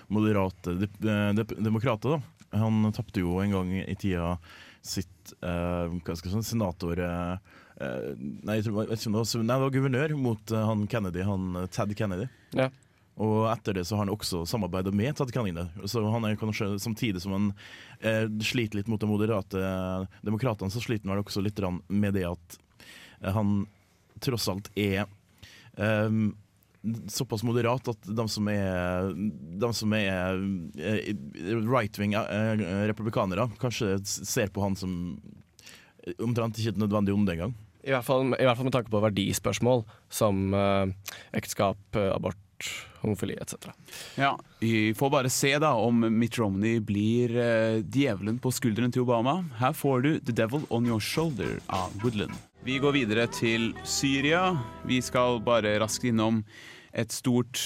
moderate 0.08 0.76
de, 0.78 0.90
de, 1.02 1.46
demokrater. 1.58 2.20
da. 2.20 2.60
Han 2.62 2.86
tapte 2.94 3.24
jo 3.24 3.40
en 3.42 3.56
gang 3.56 3.74
i 3.82 3.98
tida 3.98 4.36
sitt 4.82 5.34
eh, 5.42 6.14
si, 6.16 6.44
senator 6.44 7.00
eh, 7.00 7.32
eh, 7.32 7.38
nei, 7.80 8.60
jeg 8.60 8.74
vet 8.76 9.00
ikke 9.00 9.10
om 9.10 9.16
det 9.16 9.24
var, 9.24 9.44
nei, 9.44 9.56
det 9.56 9.64
var 9.64 9.74
guvernør 9.76 10.14
mot 10.20 10.52
eh, 10.52 10.68
han 10.68 10.86
Kennedy, 10.92 11.24
han 11.24 11.62
eh, 11.62 11.68
Ted 11.72 11.96
Kennedy. 11.98 12.28
Ja. 12.58 12.70
Og 13.20 13.50
etter 13.52 13.76
det 13.76 13.86
så 13.88 13.98
har 13.98 14.06
han 14.06 14.14
også 14.14 14.46
samarbeidet 14.48 14.94
med 14.96 15.16
Ted 15.16 15.32
Kennedy. 15.36 15.66
Så 15.92 16.04
han 16.08 16.28
er 16.28 16.40
kanskje 16.40 16.72
samtidig 16.80 17.24
som 17.24 17.36
han 17.36 17.48
eh, 18.00 18.26
sliter 18.44 18.80
litt 18.80 18.92
mot 18.92 19.02
de 19.02 19.10
moderate 19.10 19.64
demokratene, 20.24 20.72
så 20.72 20.84
sliter 20.84 21.08
han 21.08 21.18
vel 21.18 21.26
også 21.26 21.44
litt 21.44 21.60
med 21.88 22.16
det 22.16 22.28
at 22.30 22.60
eh, 23.22 23.34
han 23.36 23.64
tross 24.24 24.50
alt 24.52 24.68
er 24.76 25.06
ehm, 25.80 26.34
såpass 27.08 27.44
moderat 27.48 27.88
at 27.92 28.08
de 28.08 28.26
som 28.32 28.48
er, 28.52 29.14
de 29.64 29.70
som 29.76 29.96
er 29.96 30.40
eh, 30.80 31.12
right-wing 31.64 32.16
eh, 32.20 32.64
republikanere, 32.92 33.48
kanskje 33.60 33.98
ser 34.04 34.52
på 34.52 34.64
han 34.64 34.76
som 34.80 34.94
omtrent 36.24 36.60
ikke 36.60 36.76
et 36.76 36.84
nødvendig 36.84 37.16
onde 37.16 37.36
engang. 37.36 37.56
I 37.84 37.94
hvert, 37.94 38.06
fall, 38.06 38.34
I 38.36 38.44
hvert 38.44 38.58
fall 38.60 38.68
med 38.68 38.76
tanke 38.76 38.92
på 38.92 39.02
verdispørsmål 39.04 39.86
som 40.12 40.54
uh, 40.54 40.90
ekteskap, 41.38 41.80
eh, 41.96 42.10
abort, 42.12 42.40
homofili 43.00 43.38
etc. 43.40 43.70
Ja, 44.20 44.34
Vi 44.60 44.92
får 44.98 45.10
bare 45.14 45.30
se 45.32 45.54
da 45.64 45.72
om 45.80 46.02
Mitt 46.20 46.36
Romney 46.40 46.82
blir 46.84 47.32
eh, 47.40 47.80
djevelen 47.88 48.40
på 48.44 48.52
skulderen 48.52 48.92
til 48.92 49.06
Obama. 49.06 49.38
Her 49.62 49.72
får 49.72 50.04
du 50.04 50.10
The 50.20 50.36
Devil 50.36 50.66
On 50.70 50.86
Your 50.86 51.00
Shoulder 51.00 51.62
av 51.72 51.96
Woodland. 52.04 52.36
Vi 52.68 52.76
går 52.84 52.98
videre 52.98 53.30
til 53.32 53.72
Syria. 53.88 54.50
Vi 54.84 55.00
skal 55.02 55.40
bare 55.40 55.78
raskt 55.80 56.04
innom 56.10 56.44
et 56.92 57.14
stort 57.16 57.62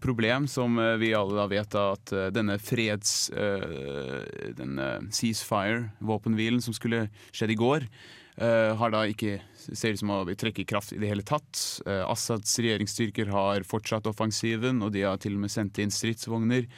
problem 0.00 0.46
som 0.48 0.78
eh, 0.80 0.94
vi 1.02 1.12
alle 1.12 1.36
da 1.36 1.44
vet 1.50 1.76
at 1.76 2.14
eh, 2.16 2.30
denne 2.32 2.56
freds... 2.62 3.28
eh, 3.36 4.54
denne 4.56 4.88
ceasefire, 5.12 5.90
våpenhvilen 6.00 6.62
som 6.64 6.72
skulle 6.72 7.08
skjedd 7.34 7.52
i 7.52 7.58
går, 7.58 7.84
eh, 8.40 8.72
har 8.78 8.94
da 8.94 9.04
ikke 9.10 9.36
ser 9.76 9.94
ut 9.94 10.00
som 10.00 10.14
å 10.14 10.22
trekke 10.38 10.66
kraft 10.68 10.94
i 10.94 11.00
det 11.02 11.10
hele 11.10 11.26
tatt. 11.26 11.82
Eh, 11.86 12.04
Assads 12.06 12.56
regjeringsstyrker 12.60 13.32
har 13.34 13.66
fortsatt 13.68 14.08
offensiven, 14.10 14.82
og 14.84 14.94
de 14.94 15.04
har 15.06 15.20
til 15.22 15.36
og 15.36 15.44
med 15.44 15.52
sendt 15.52 15.80
inn 15.82 15.92
stridsvogner. 15.94 16.68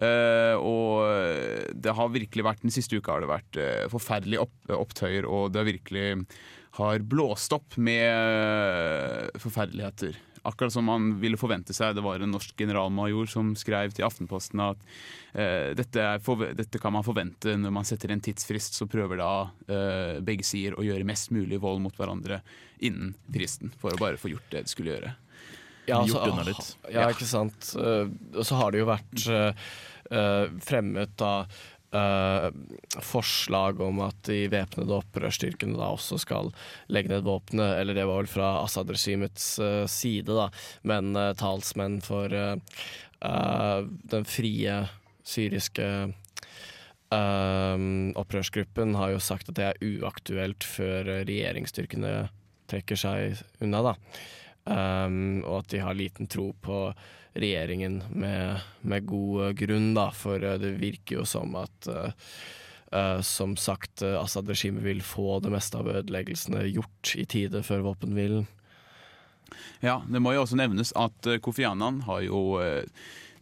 Eh, 0.00 0.54
og 0.54 1.74
det 1.74 1.92
har 1.92 2.12
virkelig 2.14 2.44
vært 2.46 2.62
Den 2.62 2.72
siste 2.72 2.96
uka 2.96 3.16
har 3.16 3.24
det 3.24 3.28
vært 3.28 3.58
eh, 3.58 3.88
forferdelige 3.90 4.46
opp, 4.46 4.56
opptøyer, 4.70 5.26
og 5.26 5.50
det 5.52 5.60
har 5.60 5.70
virkelig 5.72 6.06
har 6.78 7.02
blåst 7.02 7.52
opp 7.56 7.76
med 7.80 8.06
eh, 8.06 9.40
forferdeligheter. 9.42 10.18
Akkurat 10.48 10.72
som 10.72 10.86
man 10.88 11.10
ville 11.20 11.36
forvente 11.36 11.74
seg. 11.76 11.94
Det 11.98 12.04
var 12.04 12.22
en 12.24 12.30
norsk 12.32 12.54
generalmajor 12.56 13.28
som 13.28 13.50
skrev 13.58 13.92
til 13.92 14.06
Aftenposten 14.06 14.62
at 14.64 14.84
eh, 15.34 15.70
dette, 15.76 16.00
er 16.00 16.22
forve- 16.24 16.54
dette 16.56 16.80
kan 16.80 16.94
man 16.96 17.04
forvente 17.04 17.56
når 17.60 17.74
man 17.76 17.84
setter 17.88 18.14
en 18.14 18.22
tidsfrist, 18.24 18.78
så 18.78 18.88
prøver 18.88 19.20
da 19.20 19.30
eh, 19.68 20.20
begge 20.24 20.46
sider 20.48 20.78
å 20.80 20.86
gjøre 20.86 21.04
mest 21.08 21.28
mulig 21.36 21.60
vold 21.60 21.82
mot 21.84 21.96
hverandre 22.00 22.40
innen 22.80 23.12
fristen, 23.28 23.72
for 23.82 23.92
å 23.92 24.00
bare 24.00 24.16
få 24.20 24.32
gjort 24.32 24.48
det 24.54 24.64
de 24.64 24.72
skulle 24.72 24.94
gjøre. 24.96 25.12
Ja, 25.90 26.00
Gjort 26.06 26.20
altså, 26.22 26.32
unna 26.32 26.48
litt. 26.48 26.72
Ja, 26.94 27.08
ikke 27.12 27.28
sant. 27.28 27.72
Eh, 27.76 28.08
og 28.38 28.44
så 28.48 28.60
har 28.62 28.72
det 28.72 28.80
jo 28.84 28.88
vært 28.90 29.28
fremmet 30.66 31.12
da 31.20 31.44
eh, 31.96 32.46
forslag 33.04 33.80
om 33.84 34.00
at 34.04 34.18
de 34.28 34.44
væpnede 34.52 34.96
opprørsstyrkene 35.00 35.78
da 35.78 35.90
også 35.94 36.18
skal 36.22 36.52
legge 36.92 37.12
ned 37.12 37.26
våpenet, 37.26 37.78
eller 37.80 37.96
det 37.96 38.06
var 38.08 38.22
vel 38.22 38.30
fra 38.30 38.50
Assad-regimets 38.64 39.52
uh, 39.62 39.86
side, 39.90 40.30
da, 40.30 40.48
men 40.86 41.14
uh, 41.16 41.32
talsmenn 41.38 42.00
for 42.04 42.32
den 43.20 44.24
frie 44.24 44.74
syriske 45.28 45.86
opprørsgruppen 47.12 48.94
har 48.96 49.10
jo 49.12 49.18
sagt 49.20 49.50
at 49.50 49.58
det 49.58 49.66
er 49.66 49.82
uaktuelt 49.84 50.64
før 50.64 51.10
regjeringsstyrkene 51.28 52.30
trekker 52.70 52.96
seg 52.96 53.42
unna, 53.60 53.82
da. 53.90 53.94
Um, 54.70 55.40
og 55.42 55.64
at 55.64 55.72
de 55.72 55.82
har 55.82 55.96
liten 55.98 56.28
tro 56.30 56.52
på 56.62 56.82
regjeringen 57.34 58.00
med, 58.10 58.62
med 58.86 59.06
god 59.06 59.44
eh, 59.44 59.54
grunn, 59.58 59.92
da, 59.94 60.08
for 60.14 60.42
eh, 60.42 60.58
det 60.62 60.76
virker 60.80 61.20
jo 61.20 61.26
som 61.26 61.54
at 61.58 61.88
uh, 61.90 62.10
uh, 62.94 63.18
som 63.26 63.56
sagt, 63.58 64.02
uh, 64.02 64.18
Assad-regimet 64.20 64.82
vil 64.82 65.02
få 65.06 65.38
det 65.42 65.52
meste 65.54 65.78
av 65.78 65.90
ødeleggelsene 65.90 66.64
gjort 66.68 67.14
i 67.18 67.26
tide 67.30 67.62
før 67.66 67.86
våpenhvilen. 67.92 68.46
Ja, 69.82 70.00
Det 70.06 70.22
må 70.22 70.34
jo 70.34 70.44
også 70.44 70.58
nevnes 70.58 70.94
at 70.98 71.26
Kofi 71.42 71.64
Annan 71.66 72.04
har 72.06 72.22
jo 72.22 72.58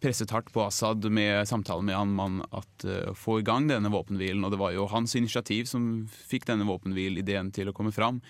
presset 0.00 0.30
hardt 0.30 0.52
på 0.54 0.62
Assad 0.64 1.04
med 1.10 1.48
samtalen 1.48 1.88
med 1.88 1.96
han 1.96 2.14
man 2.14 2.42
at 2.54 2.86
uh, 2.86 3.14
få 3.14 3.40
i 3.40 3.46
gang 3.46 3.68
denne 3.68 3.90
våpenhvilen. 3.92 4.44
Og 4.46 4.54
det 4.54 4.60
var 4.60 4.72
jo 4.76 4.88
hans 4.90 5.16
initiativ 5.18 5.68
som 5.70 6.06
fikk 6.08 6.46
denne 6.48 6.68
våpenhvilideen 6.68 7.52
til 7.54 7.70
å 7.70 7.76
komme 7.76 7.92
fram. 7.94 8.22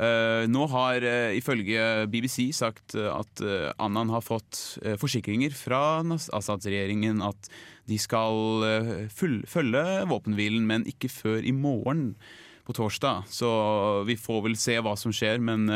Eh, 0.00 0.44
nå 0.48 0.66
har 0.72 1.04
eh, 1.04 1.34
ifølge 1.36 2.06
BBC 2.08 2.46
sagt 2.56 2.94
eh, 2.96 3.10
at 3.12 3.42
Annan 3.82 4.12
har 4.14 4.24
fått 4.24 4.78
forsikringer 5.00 5.52
fra 5.56 6.00
Assads-regjeringen 6.32 7.20
at 7.24 7.50
de 7.90 7.98
skal 7.98 8.62
følge 9.10 9.82
våpenhvilen, 10.08 10.64
men 10.68 10.86
ikke 10.88 11.10
før 11.10 11.42
i 11.42 11.52
morgen 11.52 12.12
på 12.62 12.76
torsdag. 12.78 13.26
Så 13.26 13.50
vi 14.06 14.14
får 14.16 14.44
vel 14.46 14.54
se 14.56 14.76
hva 14.78 14.94
som 14.96 15.12
skjer. 15.12 15.42
Men 15.42 15.66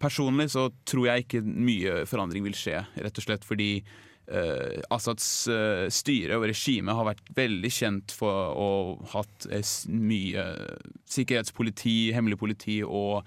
personlig 0.00 0.48
så 0.54 0.70
tror 0.88 1.10
jeg 1.10 1.26
ikke 1.26 1.42
mye 1.44 2.00
forandring 2.08 2.46
vil 2.48 2.56
skje. 2.56 2.80
Rett 2.96 3.20
og 3.20 3.26
slett 3.26 3.44
fordi 3.44 3.84
eh, 4.30 4.80
Assads 4.92 5.26
eh, 5.50 5.86
styre 5.92 6.38
og 6.38 6.46
regime 6.48 6.94
har 6.96 7.08
vært 7.10 7.32
veldig 7.36 7.72
kjent 7.72 8.14
for 8.14 8.54
å 8.54 8.68
ha 9.00 9.18
hatt 9.20 9.48
eh, 9.50 9.64
mye 9.90 10.46
sikkerhetspoliti, 11.10 12.12
hemmelig 12.16 12.38
politi 12.40 12.78
og 12.84 13.24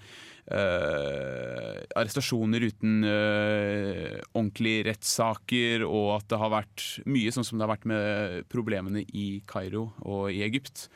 eh, 0.50 1.84
arrestasjoner 1.98 2.68
uten 2.70 3.04
eh, 3.08 4.16
ordentlige 4.32 4.88
rettssaker, 4.90 5.86
og 5.86 6.16
at 6.18 6.32
det 6.32 6.42
har 6.42 6.56
vært 6.56 6.88
mye 7.08 7.34
sånn 7.34 7.46
som 7.46 7.58
det 7.58 7.68
har 7.68 7.76
vært 7.76 7.88
med 7.90 8.50
problemene 8.52 9.04
i 9.12 9.28
Kairo 9.48 9.90
og 10.02 10.28
i 10.34 10.42
Egypt. 10.46 10.88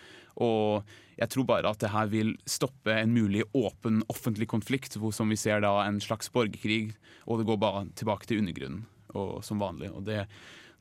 Og 0.43 0.89
jeg 1.19 1.29
tror 1.29 1.45
bare 1.47 1.69
at 1.69 1.83
det 1.83 1.93
her 1.93 2.09
vil 2.11 2.33
stoppe 2.49 2.95
en 2.97 3.13
mulig 3.13 3.45
åpen 3.53 4.01
offentlig 4.11 4.49
konflikt, 4.51 4.97
hvor 4.97 5.13
som 5.15 5.29
vi 5.31 5.39
ser 5.39 5.61
da 5.63 5.77
en 5.85 6.01
slags 6.03 6.33
borgerkrig, 6.33 6.97
og 7.29 7.39
det 7.39 7.47
går 7.51 7.61
bare 7.61 7.85
tilbake 8.01 8.27
til 8.27 8.43
undergrunnen 8.43 8.87
og, 9.19 9.41
som 9.47 9.63
vanlig. 9.63 9.91
Og 9.93 10.05
det, 10.07 10.27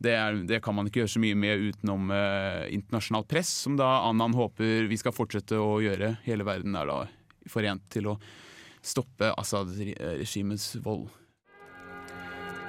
det, 0.01 0.15
er, 0.17 0.41
det 0.49 0.61
kan 0.65 0.75
man 0.77 0.89
ikke 0.89 1.03
gjøre 1.03 1.15
så 1.15 1.23
mye 1.23 1.37
med 1.37 1.65
utenom 1.71 2.11
eh, 2.15 2.67
internasjonalt 2.75 3.29
press, 3.31 3.53
som 3.65 3.79
da 3.79 3.89
Annan 4.09 4.35
håper 4.37 4.89
vi 4.91 4.99
skal 4.99 5.15
fortsette 5.15 5.59
å 5.59 5.79
gjøre. 5.83 6.15
Hele 6.27 6.47
verden 6.47 6.77
er 6.79 6.89
da 6.89 6.99
forent 7.49 7.87
til 7.93 8.13
å 8.13 8.19
stoppe 8.81 9.29
Assad-regimets 9.37 10.75
vold. 10.81 11.09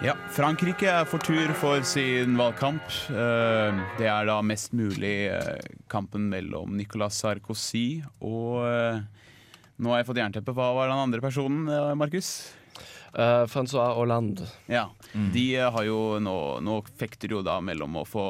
Ja, 0.02 0.16
Frankrike 0.34 0.88
er 0.90 1.04
for 1.06 1.22
tur 1.22 1.52
for 1.54 1.84
sin 1.86 2.34
valgkamp. 2.34 2.82
Eh, 3.14 3.82
Det 4.00 4.08
er 4.10 4.26
da 4.26 4.40
mest 4.42 4.72
mulig 4.74 5.28
eh, 5.30 5.60
kampen 5.86 6.24
mellom 6.32 6.74
Nicolas 6.74 7.20
Sarkozy 7.22 8.02
og 8.18 8.64
eh, 8.66 8.98
Nå 9.82 9.90
har 9.90 10.02
jeg 10.02 10.08
fått 10.10 10.18
jernteppe. 10.20 10.52
Hva 10.54 10.72
var 10.76 10.90
den 10.90 11.00
andre 11.00 11.22
personen, 11.22 11.64
Markus? 11.98 12.52
Uh, 13.12 13.44
Francois 13.50 13.92
Hollande. 13.96 14.46
Ja, 14.72 14.86
De 15.12 15.44
eh, 15.56 15.68
har 15.68 15.84
jo 15.84 16.18
nå, 16.22 16.36
nå 16.64 16.78
fekter 16.96 17.34
jo 17.34 17.42
da 17.44 17.58
mellom 17.60 17.98
å 18.00 18.06
få 18.08 18.26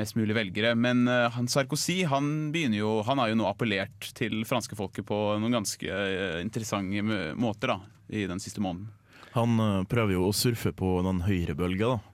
mest 0.00 0.16
mulig 0.16 0.36
velgere. 0.38 0.72
Men 0.72 1.04
uh, 1.04 1.28
han 1.34 1.50
Sarkozy 1.52 2.02
han 2.08 2.50
begynner 2.54 2.80
jo, 2.80 2.94
han 3.04 3.20
har 3.20 3.32
jo 3.32 3.36
nå 3.42 3.48
appellert 3.50 4.12
til 4.16 4.40
franske 4.48 4.78
folket 4.78 5.04
på 5.08 5.20
noen 5.36 5.58
ganske 5.58 5.84
uh, 5.84 6.40
interessante 6.40 7.04
måter 7.36 7.74
da, 7.74 7.80
i 8.08 8.24
den 8.30 8.40
siste 8.40 8.64
måneden. 8.64 8.88
Han 9.36 9.60
eh, 9.60 9.82
prøver 9.88 10.16
jo 10.16 10.28
å 10.28 10.36
surfe 10.36 10.72
på 10.76 10.98
den 11.06 11.24
høyrebølga, 11.26 11.96
da. 11.96 12.12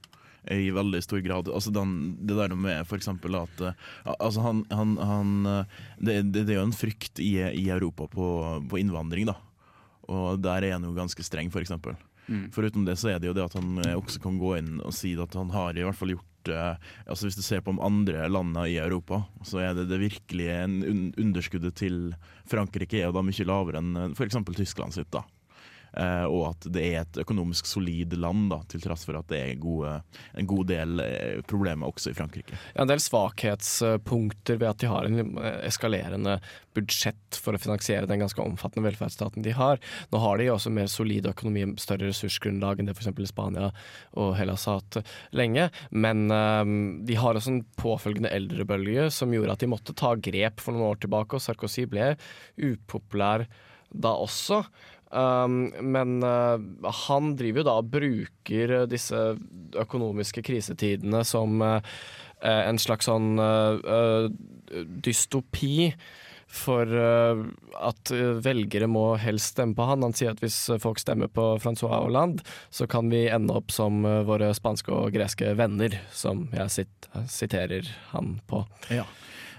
I 0.51 0.73
veldig 0.75 0.99
stor 1.05 1.21
grad. 1.23 1.47
Altså 1.55 1.71
den, 1.71 2.17
det 2.27 2.35
der 2.35 2.57
med 2.59 2.89
for 2.91 2.99
eksempel 2.99 3.37
at 3.39 3.61
eh, 3.63 3.77
altså 4.17 4.43
han, 4.43 4.65
han, 4.75 4.97
han, 4.99 5.31
eh, 5.47 5.77
det, 6.01 6.17
det, 6.35 6.49
det 6.49 6.57
er 6.57 6.59
jo 6.59 6.67
en 6.67 6.75
frykt 6.75 7.23
i, 7.23 7.37
i 7.47 7.69
Europa 7.71 8.09
på, 8.11 8.27
på 8.67 8.81
innvandring, 8.83 9.31
da. 9.31 9.37
Og 10.13 10.43
der 10.45 10.67
er 10.69 10.77
han 10.77 10.85
jo 10.87 10.95
ganske 10.97 11.25
streng, 11.25 11.51
for 11.53 11.65
eksempel. 11.65 11.97
Foruten 12.55 12.85
det 12.87 12.95
så 13.01 13.11
er 13.11 13.19
det 13.19 13.27
jo 13.31 13.35
det 13.35 13.43
at 13.49 13.57
han 13.59 13.81
eh, 13.83 13.97
også 13.99 14.21
kan 14.23 14.37
gå 14.39 14.55
inn 14.61 14.77
og 14.87 14.95
si 14.95 15.11
at 15.19 15.35
han 15.35 15.51
har 15.51 15.75
i 15.75 15.83
hvert 15.83 15.99
fall 15.99 16.13
gjort 16.15 16.51
eh, 16.55 16.79
altså 17.11 17.27
Hvis 17.27 17.39
du 17.39 17.43
ser 17.43 17.65
på 17.67 17.75
de 17.75 17.83
andre 17.83 18.29
landene 18.31 18.69
i 18.71 18.79
Europa, 18.79 19.25
så 19.43 19.59
er 19.59 19.75
det 19.75 19.89
det 19.91 19.99
virkelige 20.05 20.63
underskuddet 21.19 21.75
til 21.83 22.15
Frankrike 22.47 23.01
er 23.01 23.09
jo 23.09 23.17
da 23.19 23.25
mye 23.27 23.49
lavere 23.49 23.83
enn 23.83 24.15
f.eks. 24.15 24.39
Tyskland 24.55 24.95
sitt. 24.95 25.11
da 25.11 25.25
Eh, 25.25 25.42
og 25.93 26.47
at 26.53 26.67
det 26.73 26.83
er 26.89 27.03
et 27.03 27.19
økonomisk 27.23 27.69
solid 27.69 28.15
land, 28.17 28.49
da, 28.53 28.61
til 28.71 28.83
tross 28.85 29.05
for 29.09 29.19
at 29.19 29.29
det 29.31 29.41
er 29.41 29.61
gode, 29.61 29.93
en 30.39 30.49
god 30.49 30.69
del 30.71 31.03
eh, 31.05 31.41
problemer 31.49 31.91
også 31.91 32.13
i 32.13 32.17
Frankrike. 32.17 32.57
Ja, 32.73 32.83
en 32.85 32.91
del 32.91 33.03
svakhetspunkter 33.03 34.61
ved 34.61 34.71
at 34.71 34.83
de 34.83 34.91
har 34.91 35.09
en 35.09 35.23
eh, 35.23 35.59
eskalerende 35.69 36.39
budsjett 36.77 37.39
for 37.43 37.57
å 37.57 37.61
finansiere 37.61 38.09
den 38.09 38.23
ganske 38.23 38.41
omfattende 38.43 38.87
velferdsstaten 38.89 39.45
de 39.45 39.55
har. 39.57 39.81
Nå 40.13 40.21
har 40.23 40.41
de 40.41 40.49
også 40.53 40.73
mer 40.73 40.89
solid 40.91 41.29
økonomi, 41.29 41.67
større 41.83 42.09
ressursgrunnlag 42.11 42.81
enn 42.81 42.89
det 42.89 42.97
f.eks. 42.97 43.11
Spania 43.33 43.71
og 44.19 44.33
Hellas 44.39 44.67
har 44.71 44.81
hatt 44.81 45.03
lenge. 45.37 45.69
Men 45.91 46.25
eh, 46.33 46.63
de 47.09 47.19
har 47.21 47.37
også 47.37 47.57
en 47.57 47.65
påfølgende 47.81 48.33
eldrebølge 48.33 49.11
som 49.15 49.35
gjorde 49.35 49.57
at 49.57 49.65
de 49.65 49.73
måtte 49.73 49.97
ta 49.99 50.15
grep 50.17 50.63
for 50.63 50.75
noen 50.75 50.93
år 50.93 51.05
tilbake, 51.05 51.37
og 51.37 51.45
Sarkozy 51.45 51.87
ble 51.91 52.15
upopulær 52.57 53.47
da 53.93 54.15
også. 54.17 54.63
Um, 55.13 55.69
men 55.85 56.23
uh, 56.25 56.57
han 57.05 57.35
driver 57.37 57.61
jo 57.61 57.69
da 57.69 57.77
og 57.83 57.93
bruker 57.93 58.75
disse 58.89 59.19
økonomiske 59.77 60.41
krisetidene 60.47 61.21
som 61.29 61.61
uh, 61.61 61.85
uh, 62.41 62.63
en 62.65 62.81
slags 62.81 63.11
sånn 63.11 63.35
uh, 63.37 63.77
uh, 63.85 64.31
dystopi 65.05 65.93
for 66.53 66.89
uh, 66.89 67.45
at 67.81 68.13
velgere 68.45 68.89
må 68.89 69.05
helst 69.21 69.55
stemme 69.55 69.77
på 69.77 69.87
han. 69.89 70.05
Han 70.05 70.17
sier 70.17 70.33
at 70.33 70.41
hvis 70.41 70.59
folk 70.81 71.01
stemmer 71.01 71.29
på 71.33 71.47
Francois 71.61 71.93
Hollande, 71.93 72.45
så 72.73 72.89
kan 72.89 73.13
vi 73.13 73.27
ende 73.33 73.57
opp 73.57 73.73
som 73.73 74.05
våre 74.29 74.51
spanske 74.57 74.93
og 74.93 75.13
greske 75.17 75.53
venner, 75.61 75.97
som 76.13 76.47
jeg 76.57 76.73
sit 76.73 77.09
siterer 77.29 77.89
han 78.13 78.39
på. 78.49 78.65
Ja. 78.93 79.05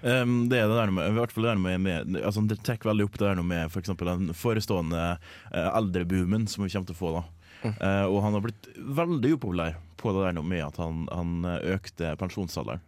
Um, 0.04 0.50
det 0.52 0.60
er 0.60 0.68
det 0.68 0.76
der 0.76 0.92
med, 0.92 1.08
i 1.08 1.16
hvert 1.16 1.32
fall 1.32 1.46
det 1.48 1.54
der 1.54 1.62
med, 1.64 1.80
med 1.80 2.18
altså 2.20 2.42
Det 2.44 2.58
trekker 2.60 2.90
veldig 2.92 3.06
opp 3.08 3.14
det 3.22 3.30
der 3.30 3.40
med 3.40 3.72
for 3.72 3.80
eksempel 3.80 4.10
den 4.10 4.34
forestående 4.36 5.06
uh, 5.16 5.70
eldreboomen 5.78 6.44
som 6.52 6.66
vi 6.66 6.74
kommer 6.74 6.90
til 6.92 6.98
å 6.98 7.00
få. 7.00 7.14
da 7.16 7.24
Eh, 7.64 8.06
Og 8.06 8.22
han 8.24 8.36
har 8.36 8.44
blitt 8.44 8.72
veldig 8.76 9.36
upopulær 9.38 9.78
på 10.00 10.16
det 10.16 10.26
der 10.26 10.42
med 10.42 10.66
at 10.66 10.80
han, 10.82 11.06
han 11.12 11.46
eh, 11.48 11.76
økte 11.78 12.16
pensjonsalderen. 12.20 12.84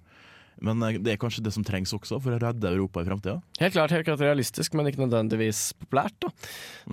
Men 0.66 0.84
eh, 0.88 0.98
det 1.04 1.14
er 1.14 1.22
kanskje 1.22 1.44
det 1.46 1.54
som 1.56 1.66
trengs 1.68 1.94
også 1.96 2.20
for 2.24 2.36
å 2.36 2.40
redde 2.42 2.72
Europa 2.72 3.04
i 3.04 3.08
framtida? 3.08 3.38
Helt 3.62 3.76
klart, 3.76 3.94
helt 3.96 4.08
klart 4.08 4.24
realistisk, 4.24 4.76
men 4.76 4.90
ikke 4.90 5.04
nødvendigvis 5.06 5.70
populært. 5.86 6.18
da. 6.24 6.34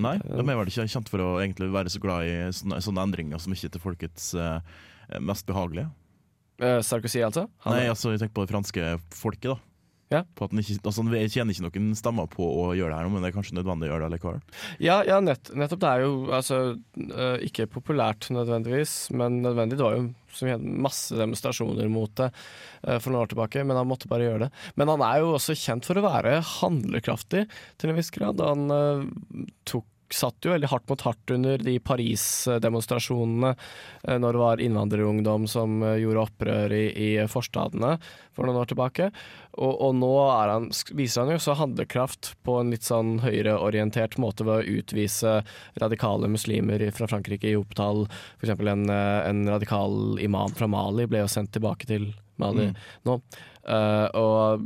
Nei, 0.08 0.16
de 0.22 0.44
er 0.44 0.60
vel 0.62 0.70
ikke 0.72 0.88
kjent 0.94 1.10
for 1.12 1.24
å 1.24 1.32
egentlig 1.42 1.72
være 1.74 1.92
så 1.92 2.02
glad 2.02 2.28
i 2.28 2.36
sånne, 2.54 2.80
sånne 2.84 3.08
endringer 3.08 3.42
som 3.42 3.54
ikke 3.54 3.70
er 3.70 3.74
til 3.76 3.84
folkets 3.84 4.30
uh, 4.38 4.62
mest 5.22 5.46
behagelige. 5.48 5.90
Uh, 6.62 6.78
Sarkozy, 6.84 7.22
altså? 7.26 7.48
Han, 7.66 7.78
Nei, 7.78 7.90
altså 7.90 8.12
jeg 8.12 8.22
tenker 8.22 8.36
på 8.38 8.46
det 8.46 8.54
franske 8.54 8.94
folket, 9.16 9.54
da. 9.54 9.71
Ja. 10.12 10.22
På 10.38 10.46
at 10.46 10.56
ikke, 10.56 10.78
altså, 10.84 11.04
jeg 11.16 11.32
kjenner 11.32 11.56
ikke 11.56 11.80
noen 11.80 11.98
stemmer 11.98 12.28
på 12.30 12.44
å 12.44 12.66
gjøre 12.76 12.92
det 12.92 12.98
her, 13.00 13.08
nå, 13.08 13.14
men 13.14 13.24
det 13.24 13.30
er 13.30 13.36
kanskje 13.36 13.58
nødvendig 13.58 13.88
å 13.88 13.94
gjøre 13.94 14.08
det 14.08 14.16
likevel. 14.16 14.42
Ja, 14.84 14.98
ja 15.08 15.20
nett, 15.24 15.52
nettopp. 15.56 15.82
Det 15.82 15.92
er 15.92 16.04
jo 16.04 16.16
altså 16.38 16.58
øh, 16.72 17.38
ikke 17.48 17.68
populært 17.72 18.28
nødvendigvis, 18.34 18.96
men 19.16 19.40
nødvendig. 19.44 19.80
Det 19.80 19.86
var 19.88 19.98
jo 19.98 20.10
som 20.32 20.66
masse 20.82 21.16
demonstrasjoner 21.16 21.88
mot 21.92 22.12
det 22.20 22.30
øh, 22.30 22.98
for 22.98 23.10
noen 23.10 23.22
år 23.24 23.32
tilbake, 23.32 23.64
men 23.68 23.78
han 23.78 23.88
måtte 23.88 24.10
bare 24.10 24.28
gjøre 24.28 24.46
det. 24.46 24.50
Men 24.80 24.92
han 24.94 25.04
er 25.06 25.22
jo 25.22 25.34
også 25.36 25.56
kjent 25.58 25.88
for 25.88 25.98
å 25.98 26.06
være 26.06 26.38
handlekraftig 26.58 27.46
til 27.80 27.92
en 27.92 27.98
viss 27.98 28.12
grad. 28.14 28.40
Han 28.42 28.68
uh, 28.72 29.04
tok 29.68 29.88
satt 30.16 30.44
jo 30.44 30.52
veldig 30.54 30.70
hardt 30.70 30.88
mot 30.90 31.04
hardt 31.06 31.32
under 31.34 31.60
de 31.62 31.76
Paris-demonstrasjonene 31.82 33.52
eh, 33.54 34.18
når 34.18 34.36
det 34.36 34.42
var 34.42 34.62
innvandrerungdom 34.64 35.46
som 35.50 35.82
eh, 35.82 35.98
gjorde 36.02 36.26
opprør 36.26 36.74
i, 36.76 36.84
i 36.92 37.10
forstadene 37.30 37.96
for 38.32 38.48
noen 38.48 38.60
år 38.62 38.70
tilbake. 38.70 39.10
Og, 39.52 39.72
og 39.72 39.96
nå 39.98 40.12
han, 40.48 40.70
viser 40.96 41.24
han 41.24 41.34
jo 41.34 41.42
så 41.42 41.56
handlekraft 41.58 42.32
på 42.46 42.58
en 42.60 42.72
litt 42.72 42.86
sånn 42.88 43.18
høyreorientert 43.24 44.16
måte 44.22 44.46
ved 44.48 44.62
å 44.62 44.78
utvise 44.80 45.38
radikale 45.82 46.30
muslimer 46.32 46.86
fra 46.96 47.10
Frankrike 47.10 47.50
i 47.50 47.56
hopetall. 47.58 48.06
Eksempel 48.40 48.72
en, 48.72 48.88
eh, 48.92 49.20
en 49.28 49.44
radikal 49.50 50.18
imam 50.22 50.54
fra 50.56 50.70
Mali 50.70 51.08
ble 51.10 51.24
jo 51.24 51.32
sendt 51.32 51.54
tilbake 51.56 51.88
til 51.90 52.12
Mali 52.40 52.70
nå. 53.06 53.20
Uh, 53.62 54.08
og 54.18 54.64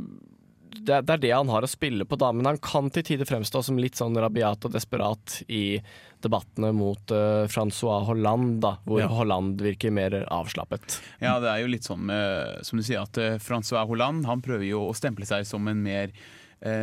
det, 0.85 1.01
det 1.07 1.13
er 1.15 1.21
det 1.23 1.31
han 1.33 1.49
har 1.51 1.65
å 1.65 1.69
spille 1.69 2.05
på, 2.07 2.17
da, 2.19 2.31
men 2.35 2.47
han 2.49 2.59
kan 2.63 2.91
til 2.93 3.05
tider 3.05 3.27
fremstå 3.29 3.63
som 3.65 3.79
litt 3.81 3.99
sånn 3.99 4.17
rabiat 4.19 4.67
og 4.67 4.73
desperat 4.75 5.41
i 5.47 5.79
debattene 6.23 6.71
mot 6.73 7.13
uh, 7.13 7.45
Francois 7.51 8.07
Hollande, 8.07 8.59
da, 8.63 8.73
hvor 8.85 9.03
Ja. 9.03 9.09
Hollande 9.11 9.63
virker 9.63 9.93
mer 9.93 10.15
avslappet. 10.33 10.99
Ja, 11.21 11.37
det 11.43 11.51
er 11.51 11.61
jo 11.61 11.69
litt 11.71 11.87
sånn 11.87 12.07
med, 12.09 12.65
som 12.65 12.81
du 12.81 12.85
sier, 12.85 13.05
at 13.05 13.19
uh, 13.21 13.37
Francois 13.43 13.85
Hollande 13.89 14.29
han 14.29 14.41
prøver 14.45 14.65
jo 14.69 14.87
å 14.89 14.97
stemple 14.97 15.29
seg 15.29 15.47
som 15.47 15.67
en 15.69 15.83
mer 15.85 16.13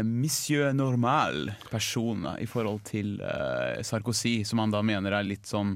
monsieur 0.06 0.68
normal 0.70 1.48
person 1.66 2.20
da, 2.22 2.36
i 2.38 2.46
forhold 2.46 2.84
til 2.86 3.16
Sarkozy, 3.82 4.44
som 4.46 4.60
han 4.62 4.70
da 4.70 4.84
mener 4.86 5.16
er 5.18 5.26
litt 5.26 5.50
sånn 5.50 5.72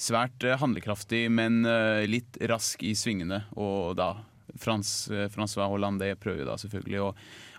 svært 0.00 0.46
handlekraftig, 0.62 1.26
men 1.28 1.60
litt 2.08 2.40
rask 2.48 2.80
i 2.80 2.94
svingene. 2.96 3.42
Og 3.60 3.92
da 4.00 4.14
Frans, 4.60 5.08
eh, 5.10 5.28
Francois 5.32 5.68
Hollande 5.70 6.14
prøver 6.20 6.42
jo 6.44 6.48
da 6.50 6.56
selvfølgelig 6.60 7.00
å 7.00 7.14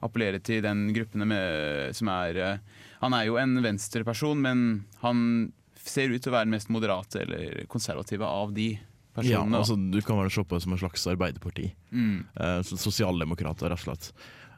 appellere 0.05 0.39
til 0.43 0.61
den 0.65 0.87
gruppene 0.93 1.25
med, 1.25 1.95
som 1.95 2.07
er 2.13 2.35
eh, 2.37 2.57
Han 3.01 3.13
er 3.17 3.25
jo 3.27 3.37
en 3.41 3.57
venstreperson, 3.63 4.39
men 4.41 4.85
han 5.01 5.51
ser 5.83 6.09
ut 6.13 6.21
til 6.23 6.31
å 6.31 6.35
være 6.37 6.45
den 6.47 6.55
mest 6.55 6.69
moderate 6.71 7.21
eller 7.25 7.65
konservative 7.67 8.23
av 8.23 8.53
de 8.55 8.77
personene. 9.13 9.57
Ja, 9.57 9.59
altså, 9.59 9.75
du 9.75 9.99
kan 10.01 10.17
vel 10.21 10.31
se 10.31 10.43
på 10.47 10.55
det 10.55 10.63
som 10.63 10.71
en 10.73 10.79
slags 10.79 11.03
arbeiderparti. 11.11 11.73
Mm. 11.91 12.23
Eh, 12.35 12.61
så- 12.63 12.79
Sosialdemokrater, 12.79 13.69
rett 13.69 13.83
og 13.83 13.97
slett. 13.97 14.11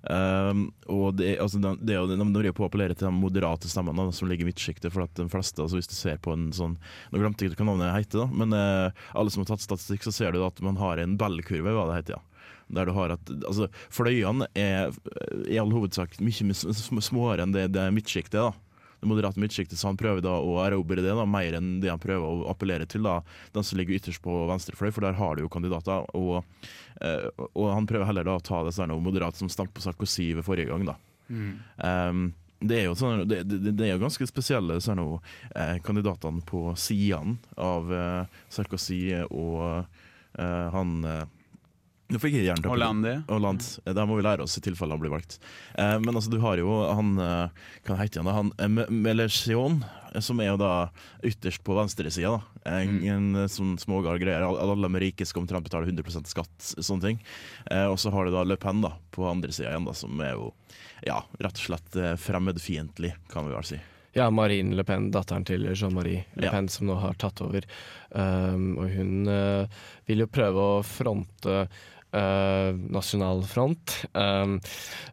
Um, 0.05 0.67
og 0.91 1.15
det, 1.17 1.31
altså, 1.41 1.57
de, 1.61 1.71
det 1.81 1.95
jo, 1.95 2.05
de 2.11 2.27
driver 2.35 2.53
på 2.53 2.69
til 2.69 2.93
de 3.07 3.11
moderate 3.15 3.69
stemmene 3.71 4.11
som 4.13 4.29
ligger 4.29 4.45
i 4.45 4.51
midtsjiktet. 4.51 4.91
For 4.93 5.05
at 5.05 5.15
de 5.17 5.27
fleste, 5.31 5.61
altså 5.63 5.79
hvis 5.79 5.89
du 5.89 5.95
ser 5.97 6.21
på 6.21 6.35
en 6.35 6.51
sånn 6.53 6.77
Nå 7.11 7.21
glemte 7.21 7.45
jeg 7.45 7.53
ikke 7.53 7.63
hva 7.63 7.71
navnet 7.73 7.95
heter, 7.95 8.25
da, 8.25 8.27
men 8.43 8.53
uh, 8.53 9.05
alle 9.17 9.33
som 9.33 9.41
har 9.41 9.53
tatt 9.53 9.65
statistikk, 9.65 10.05
så 10.05 10.13
ser 10.13 10.35
du 10.35 10.43
at 10.45 10.61
man 10.65 10.77
har 10.81 11.01
en 11.01 11.17
bellkurve, 11.17 11.73
hva 11.73 11.89
det 11.89 12.01
heter. 12.03 12.19
ja. 12.19 12.23
Der 12.75 12.87
du 12.89 12.95
har 12.97 13.13
at, 13.13 13.29
altså, 13.45 13.67
Fløyene 13.93 14.47
er 14.57 14.87
eh, 14.89 15.53
i 15.53 15.57
all 15.61 15.69
hovedsak 15.69 16.15
mye 16.17 16.33
sm- 16.33 16.73
sm- 16.73 17.01
småere 17.03 17.45
enn 17.45 17.53
det, 17.53 17.67
det 17.75 17.83
midtsjiktet. 17.93 18.57
Moderate 19.07 19.41
midtsjiktet, 19.41 19.77
så 19.79 19.89
han 19.91 19.99
prøver 19.99 20.23
da 20.25 20.35
å 20.39 20.57
erobre 20.65 21.03
det 21.03 21.13
da, 21.15 21.25
mer 21.29 21.57
enn 21.57 21.75
det 21.83 21.91
han 21.91 22.01
prøver 22.01 22.25
å 22.25 22.49
appellere 22.53 22.87
til 22.89 23.05
da, 23.07 23.19
den 23.55 23.65
som 23.65 23.79
ligger 23.79 23.99
ytterst 23.99 24.23
på 24.23 24.45
venstre 24.49 24.77
fløy, 24.79 24.91
for 24.95 25.05
der 25.05 25.19
har 25.19 25.35
du 25.35 25.45
jo 25.45 25.51
kandidater. 25.51 26.07
Og, 26.17 26.41
eh, 27.01 27.27
og 27.51 27.69
han 27.73 27.89
prøver 27.89 28.09
heller 28.09 28.27
da 28.27 28.39
å 28.39 28.45
ta 28.45 28.63
det 28.65 28.75
sånn 28.77 28.95
moderate 29.03 29.41
som 29.41 29.51
stemte 29.51 29.75
på 29.75 29.85
Sarkozy 29.85 30.31
ved 30.37 30.47
forrige 30.47 30.71
gang. 30.71 30.89
da. 30.93 30.97
Um, 31.81 32.27
det 32.65 32.79
er 32.79 32.85
jo, 32.87 32.95
sånn, 32.97 33.25
det, 33.29 33.41
det, 33.49 33.73
det 33.75 33.87
er 33.87 33.95
jo 33.95 34.03
ganske 34.05 34.25
spesielle 34.29 34.79
sånn, 34.81 35.01
eh, 35.53 35.77
kandidatene 35.85 36.43
på 36.47 36.69
sidene 36.79 37.37
av 37.61 37.91
eh, 37.93 38.37
Sarkozy 38.53 39.01
og 39.27 39.59
eh, 40.39 40.67
han 40.73 40.95
eh, 41.05 41.25
Nå 42.13 42.19
fikk 42.21 42.35
jeg 42.37 42.45
jernteppe. 42.45 42.69
Hollandi. 42.69 43.15
Holland. 43.31 43.63
Det 43.81 44.03
må 44.05 44.17
vi 44.19 44.23
lære 44.27 44.43
oss 44.45 44.59
i 44.59 44.61
tilfelle 44.61 44.93
han 44.93 45.01
blir 45.01 45.09
valgt. 45.09 45.39
Eh, 45.73 45.95
men 46.03 46.13
altså, 46.13 46.29
du 46.29 46.37
har 46.43 46.59
jo 46.61 46.69
han 46.85 47.15
eh, 47.17 47.63
Hva 47.87 47.97
heter 47.97 48.21
han? 48.21 48.29
da? 48.29 48.35
Han 48.37 48.51
eh, 48.59 48.67
M- 48.69 49.01
Mélenchon, 49.01 49.79
eh, 50.13 50.21
som 50.21 50.37
er 50.43 50.51
jo 50.51 50.59
da 50.61 50.69
ytterst 51.25 51.63
på 51.65 51.73
venstresida. 51.79 52.35
En, 52.65 52.99
en 53.09 53.31
eh, 53.41 53.47
sånn 53.49 53.73
smågal 53.81 54.21
greier. 54.21 54.45
Alle 54.45 54.91
med 54.93 55.01
rike 55.01 55.25
skal 55.25 55.43
omtrent 55.47 55.65
betale 55.65 55.89
100% 55.89 56.29
skatt, 56.29 56.53
sånne 56.77 57.07
ting. 57.09 57.23
Eh, 57.73 57.87
og 57.89 57.97
så 58.01 58.13
har 58.13 58.29
du 58.29 58.35
da 58.37 58.45
Le 58.45 58.59
Pen 58.61 58.85
da, 58.85 58.93
på 59.15 59.25
andre 59.29 59.49
sida 59.55 59.73
igjen, 59.73 59.89
da, 59.89 59.97
som 59.97 60.21
er 60.21 60.35
jo 60.37 60.51
ja, 61.09 61.23
rett 61.41 61.57
og 61.57 61.65
slett 61.71 61.97
fremmedfiendtlig, 62.21 63.15
kan 63.33 63.49
vi 63.49 63.53
vel 63.57 63.65
si. 63.73 63.81
Ja, 64.15 64.29
Marine 64.31 64.77
Le 64.77 64.83
Pen, 64.87 65.09
datteren 65.11 65.43
til 65.43 65.65
Jean-Marie 65.75 66.21
Le 66.39 66.45
Ja. 66.47 66.51
Pen, 66.53 66.69
som 66.71 66.87
nå 66.87 66.95
har 67.01 67.17
tatt 67.19 67.41
over. 67.43 67.65
Um, 68.15 68.77
og 68.79 68.87
hun 68.93 69.25
uh, 69.27 69.65
vil 70.07 70.23
jo 70.23 70.27
prøve 70.31 70.55
å 70.55 70.77
fronte 70.87 71.65
eh, 72.15 72.71
Nasjonal 72.95 73.43
Front 73.49 73.97
um, 74.13 74.57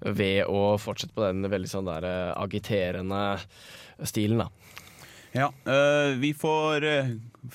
ved 0.00 0.46
å 0.46 0.76
fortsette 0.80 1.14
på 1.16 1.24
den 1.26 1.46
veldig 1.50 1.70
sånn 1.70 1.88
der 1.88 2.06
eh, 2.08 2.30
agiterende 2.38 3.22
stilen, 4.08 4.44
da. 4.44 4.48
Ja, 5.32 5.48
uh, 5.64 6.12
vi 6.20 6.34
får 6.36 6.84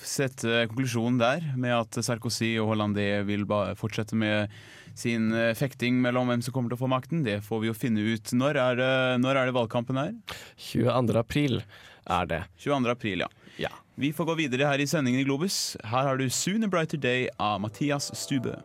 sette 0.02 0.64
konklusjonen 0.72 1.20
der, 1.22 1.46
med 1.60 1.76
at 1.78 2.00
Sarkozy 2.04 2.56
og 2.62 2.72
Hollande 2.74 3.06
vil 3.28 3.46
fortsette 3.78 4.18
med 4.18 4.54
sin 4.98 5.30
fekting 5.54 6.00
mellom 6.02 6.32
hvem 6.32 6.42
som 6.42 6.56
kommer 6.56 6.74
til 6.74 6.80
å 6.80 6.82
få 6.82 6.90
makten. 6.90 7.22
Det 7.22 7.38
får 7.46 7.62
vi 7.62 7.70
jo 7.70 7.76
finne 7.78 8.02
ut. 8.02 8.34
Når 8.34 8.58
er 8.58 8.80
det, 8.80 8.94
når 9.22 9.38
er 9.38 9.50
det 9.50 9.54
valgkampen 9.60 10.00
her? 10.02 10.16
22. 10.58 11.14
april 11.22 11.60
er 11.62 12.32
det. 12.32 12.42
22. 12.66 12.96
april, 12.96 13.22
ja. 13.28 13.30
Ja. 13.62 13.70
Vi 13.96 14.14
får 14.14 14.26
gå 14.26 14.38
videre 14.42 14.70
her 14.70 14.82
i 14.82 14.90
sendingen 14.90 15.22
i 15.22 15.26
Globus. 15.26 15.78
Her 15.84 16.10
har 16.10 16.18
du 16.18 16.30
'Soon 16.30 16.64
a 16.64 16.68
Brighter 16.68 16.98
Day' 16.98 17.30
av 17.38 17.62
Mathias 17.62 18.12
Stube. 18.14 18.58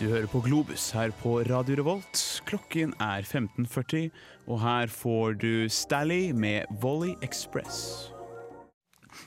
Du 0.00 0.08
hører 0.10 0.26
på 0.26 0.40
Globus 0.42 0.90
her 0.90 1.12
på 1.22 1.36
Radio 1.46 1.76
Revolt. 1.78 2.42
Klokken 2.46 2.94
er 3.00 3.22
15.40, 3.22 4.08
og 4.46 4.58
her 4.60 4.90
får 4.90 5.32
du 5.38 5.68
Stally 5.68 6.32
med 6.34 6.66
Volley 6.82 7.14
Express. 7.22 8.13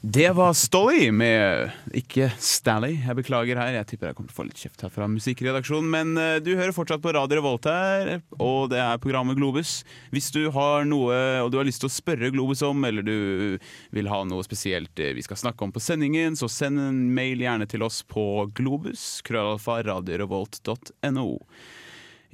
Det 0.02 0.30
var 0.38 0.54
Stolly 0.54 1.12
med 1.12 1.72
Ikke 1.98 2.30
Stally. 2.38 2.94
Jeg 3.02 3.18
beklager 3.18 3.58
her. 3.60 3.74
Jeg 3.80 3.88
tipper 3.90 4.12
jeg 4.12 4.18
kommer 4.18 4.30
til 4.30 4.36
å 4.36 4.40
få 4.40 4.46
litt 4.48 4.62
kjeft 4.62 4.84
her 4.86 4.92
fra 4.94 5.08
musikkredaksjonen. 5.10 5.90
Men 5.90 6.22
eh, 6.22 6.38
du 6.44 6.52
hører 6.54 6.76
fortsatt 6.76 7.02
på 7.04 7.14
Radio 7.16 7.40
Revolt 7.40 7.66
her, 7.70 8.12
og 8.38 8.70
det 8.74 8.82
er 8.84 9.02
programmet 9.02 9.40
Globus. 9.40 9.80
Hvis 10.14 10.30
du 10.36 10.44
har 10.54 10.86
noe 10.86 11.18
og 11.44 11.50
du 11.52 11.58
har 11.60 11.68
lyst 11.68 11.82
til 11.84 11.90
å 11.90 11.96
spørre 11.96 12.32
Globus 12.36 12.62
om, 12.68 12.86
eller 12.88 13.06
du 13.06 13.58
vil 13.96 14.12
ha 14.12 14.22
noe 14.28 14.46
spesielt 14.46 15.02
eh, 15.02 15.16
vi 15.18 15.26
skal 15.26 15.42
snakke 15.42 15.66
om 15.66 15.74
på 15.74 15.84
sendingen, 15.84 16.38
så 16.38 16.50
send 16.52 16.82
en 16.84 17.02
mail 17.18 17.42
gjerne 17.42 17.68
til 17.70 17.86
oss 17.88 18.04
på 18.08 18.48
globus. 18.58 19.24
Krøllalfa 19.26 19.82
radiorevolt.no. 19.88 21.30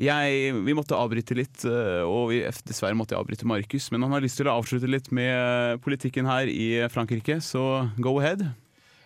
Jeg, 0.02 0.54
vi 0.66 0.74
måtte 0.74 0.98
avbryte 0.98 1.36
litt, 1.38 1.62
eh, 1.70 2.02
og 2.02 2.32
vi, 2.32 2.42
dessverre 2.66 2.98
måtte 2.98 3.14
jeg 3.14 3.22
avbryte 3.22 3.50
Markus. 3.50 3.92
Men 3.94 4.08
han 4.08 4.16
har 4.16 4.24
lyst 4.26 4.40
til 4.42 4.50
å 4.50 4.58
avslutte 4.58 4.90
litt 4.90 5.12
med 5.14 5.84
politikken 5.86 6.30
her 6.30 6.50
i 6.50 6.82
Frankrike, 6.94 7.38
så 7.46 7.90
go 8.02 8.18
ahead. 8.18 8.48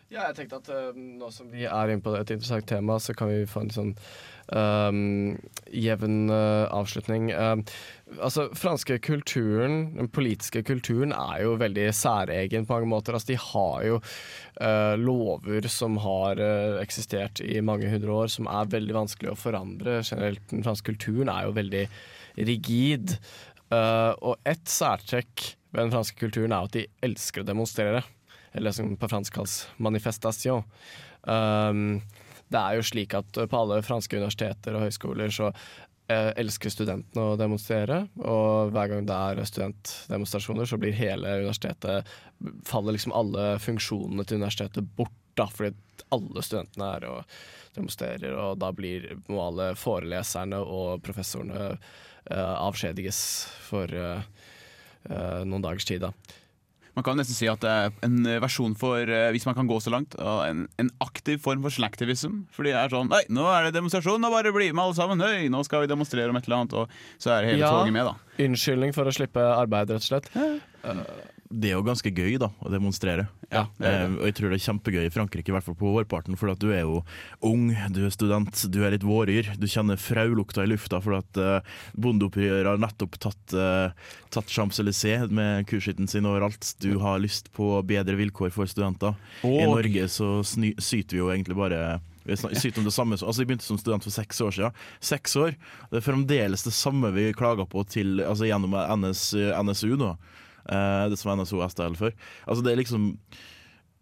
Ja, 0.07 0.29
jeg 0.29 0.37
tenkte 0.37 0.61
at 0.61 0.69
uh, 0.71 0.95
nå 0.95 1.27
som 1.35 1.49
vi 1.51 1.65
er 1.67 1.91
inne 1.91 2.03
på 2.03 2.13
et 2.15 2.29
interessant 2.31 2.63
tema, 2.69 2.95
så 3.03 3.11
kan 3.17 3.27
vi 3.27 3.41
få 3.49 3.65
en 3.65 3.73
sånn 3.75 3.89
um, 4.55 5.33
jevn 5.67 6.31
uh, 6.31 6.63
avslutning. 6.71 7.27
Um, 7.35 7.65
altså, 8.15 8.45
franske 8.55 9.01
kulturen, 9.03 9.97
den 9.97 10.07
politiske 10.15 10.63
kulturen, 10.63 11.11
er 11.11 11.43
jo 11.43 11.57
veldig 11.59 11.89
særegen 11.91 12.69
på 12.69 12.77
mange 12.77 12.91
måter. 12.93 13.19
Altså, 13.19 13.33
de 13.33 13.39
har 13.49 13.83
jo 13.89 13.99
uh, 13.99 14.95
lover 14.95 15.67
som 15.67 15.99
har 15.99 16.39
eksistert 16.79 17.43
i 17.43 17.59
mange 17.59 17.91
hundre 17.91 18.15
år, 18.23 18.31
som 18.31 18.47
er 18.47 18.73
veldig 18.77 18.99
vanskelig 19.01 19.35
å 19.35 19.39
forandre. 19.43 19.99
Generelt, 20.07 20.47
den 20.53 20.63
franske 20.63 20.93
kulturen 20.93 21.35
er 21.35 21.49
jo 21.49 21.55
veldig 21.59 21.87
rigid. 22.47 23.17
Og 23.75 24.47
ett 24.47 24.69
særtrekk 24.71 25.49
ved 25.73 25.81
den 25.81 25.91
franske 25.91 26.21
kulturen 26.21 26.53
er 26.55 26.69
at 26.69 26.77
de 26.77 26.85
elsker 27.03 27.43
å 27.43 27.49
demonstrere 27.49 28.05
eller 28.53 28.75
som 28.75 28.95
på 28.99 29.09
fransk 29.11 29.35
kalles 29.35 29.59
manifestation. 29.77 30.63
Um, 31.23 31.99
det 32.47 32.59
er 32.61 32.77
jo 32.77 32.85
slik 32.87 33.15
at 33.17 33.35
på 33.35 33.59
alle 33.59 33.81
franske 33.83 34.15
universiteter 34.15 34.77
og 34.77 34.85
høyskoler 34.85 35.33
så 35.33 35.49
eh, 35.51 36.31
elsker 36.39 36.71
studentene 36.71 37.33
å 37.33 37.37
demonstrere, 37.39 38.05
og 38.23 38.71
hver 38.75 38.93
gang 38.93 39.07
det 39.07 39.17
er 39.17 39.49
studentdemonstrasjoner, 39.51 40.69
så 40.69 40.79
blir 40.81 40.95
hele 40.95 41.39
universitetet 41.43 42.07
Faller 42.67 42.93
liksom 42.95 43.15
alle 43.17 43.55
funksjonene 43.59 44.23
til 44.27 44.39
universitetet 44.39 44.91
bort, 44.95 45.15
da, 45.37 45.47
fordi 45.51 45.73
alle 46.13 46.43
studentene 46.45 46.91
er 46.95 47.07
og 47.09 47.37
demonstrerer, 47.77 48.33
og 48.37 48.59
da 48.61 48.71
blir 48.75 49.09
må 49.27 49.41
alle 49.43 49.71
foreleserne 49.77 50.59
og 50.61 51.01
professorene 51.05 51.71
eh, 51.73 52.55
avskjediges 52.57 53.19
for 53.67 53.91
eh, 53.91 54.21
eh, 55.09 55.41
noen 55.45 55.65
dagers 55.65 55.87
tid, 55.89 56.05
da. 56.07 56.13
Man 56.97 57.05
kan 57.05 57.19
nesten 57.19 57.37
si 57.37 57.45
at 57.51 57.61
det 57.61 57.69
er 57.69 57.91
en 58.07 58.15
versjon 58.41 58.73
for, 58.77 58.97
eh, 59.05 59.27
hvis 59.35 59.45
man 59.45 59.53
kan 59.53 59.67
gå 59.69 59.77
så 59.85 59.91
langt, 59.93 60.15
en, 60.17 60.63
en 60.81 60.89
aktiv 61.05 61.37
form 61.43 61.61
for 61.61 61.69
slacktivism. 61.75 62.39
Fordi 62.55 62.73
det 62.73 62.79
er 62.81 62.89
sånn 62.95 63.11
Nei, 63.13 63.21
nå 63.29 63.45
er 63.53 63.67
det 63.67 63.75
demonstrasjon, 63.77 64.17
nå 64.23 64.31
bare 64.33 64.49
bli 64.55 64.71
med 64.73 64.81
alle 64.87 64.97
sammen. 64.97 65.21
Høy, 65.21 65.45
nå 65.53 65.61
skal 65.67 65.85
vi 65.85 65.91
demonstrere 65.93 66.33
om 66.33 66.39
et 66.41 66.49
eller 66.49 66.63
annet. 66.63 66.73
Og 66.73 66.89
så 67.21 67.35
er 67.37 67.51
hele 67.51 67.61
Ja. 67.61 67.69
toget 67.75 67.93
med, 67.93 68.09
da. 68.09 68.15
Unnskyldning 68.47 68.95
for 68.97 69.05
å 69.05 69.13
slippe 69.13 69.45
arbeid, 69.45 69.93
rett 69.93 70.01
og 70.01 70.09
slett. 70.09 70.33
Det 71.49 71.69
er 71.71 71.77
jo 71.77 71.85
ganske 71.85 72.11
gøy 72.11 72.35
da, 72.41 72.49
å 72.59 72.71
demonstrere. 72.71 73.27
Ja, 73.47 73.65
det 73.77 73.87
det. 73.87 73.91
Eh, 73.93 74.15
og 74.17 74.25
jeg 74.27 74.35
tror 74.37 74.51
det 74.51 74.57
er 74.57 74.63
kjempegøy 74.65 75.05
i 75.07 75.13
Frankrike, 75.13 75.51
i 75.51 75.55
hvert 75.55 75.65
fall 75.67 75.77
på 75.79 75.93
vårparten, 75.95 76.37
for 76.39 76.51
at 76.51 76.61
du 76.61 76.71
er 76.73 76.83
jo 76.83 77.01
ung, 77.47 77.69
du 77.95 78.01
er 78.05 78.13
student, 78.13 78.63
du 78.73 78.81
er 78.83 78.95
litt 78.95 79.05
våryr. 79.07 79.53
Du 79.59 79.67
kjenner 79.71 79.99
fraulukta 80.01 80.65
i 80.65 80.71
lufta 80.71 80.99
for 81.03 81.19
at 81.19 81.39
eh, 81.41 81.77
bondeopprøret 81.95 82.67
har 82.67 82.81
nettopp 82.83 83.15
tatt, 83.23 83.55
eh, 83.55 84.11
tatt 84.33 84.51
Champs-Élysées 84.51 85.31
med 85.31 85.67
kursskitten 85.71 86.09
sin 86.11 86.27
overalt. 86.27 86.73
Du 86.83 86.97
har 87.03 87.21
lyst 87.23 87.51
på 87.55 87.77
bedre 87.87 88.17
vilkår 88.19 88.51
for 88.55 88.69
studenter. 88.69 89.15
I 89.47 89.63
Norge 89.67 90.07
så 90.11 90.37
sny, 90.45 90.73
syter 90.83 91.17
vi 91.17 91.23
jo 91.23 91.31
egentlig 91.31 91.57
bare 91.57 91.99
syter 92.27 92.81
om 92.81 92.83
det 92.83 92.91
samme, 92.91 93.15
altså 93.15 93.39
Jeg 93.39 93.47
begynte 93.47 93.63
som 93.63 93.77
student 93.79 94.03
for 94.03 94.11
seks 94.11 94.41
år 94.43 94.51
siden. 94.51 94.81
Seks 94.99 95.37
år, 95.39 95.55
Det 95.91 96.01
er 96.01 96.03
fremdeles 96.03 96.65
det 96.67 96.73
samme 96.75 97.13
vi 97.15 97.31
klager 97.31 97.65
på 97.65 97.85
til, 97.87 98.19
altså 98.19 98.49
gjennom 98.49 98.75
NS, 98.99 99.31
NSU 99.63 99.95
nå. 99.95 100.17
Eh, 100.67 101.09
det 101.11 101.17
som 101.19 101.31
NSO 101.39 101.61
STL 101.69 101.95
før. 101.99 102.11
Altså 102.47 102.63
det 102.65 102.73
er 102.73 102.81
liksom 102.83 103.13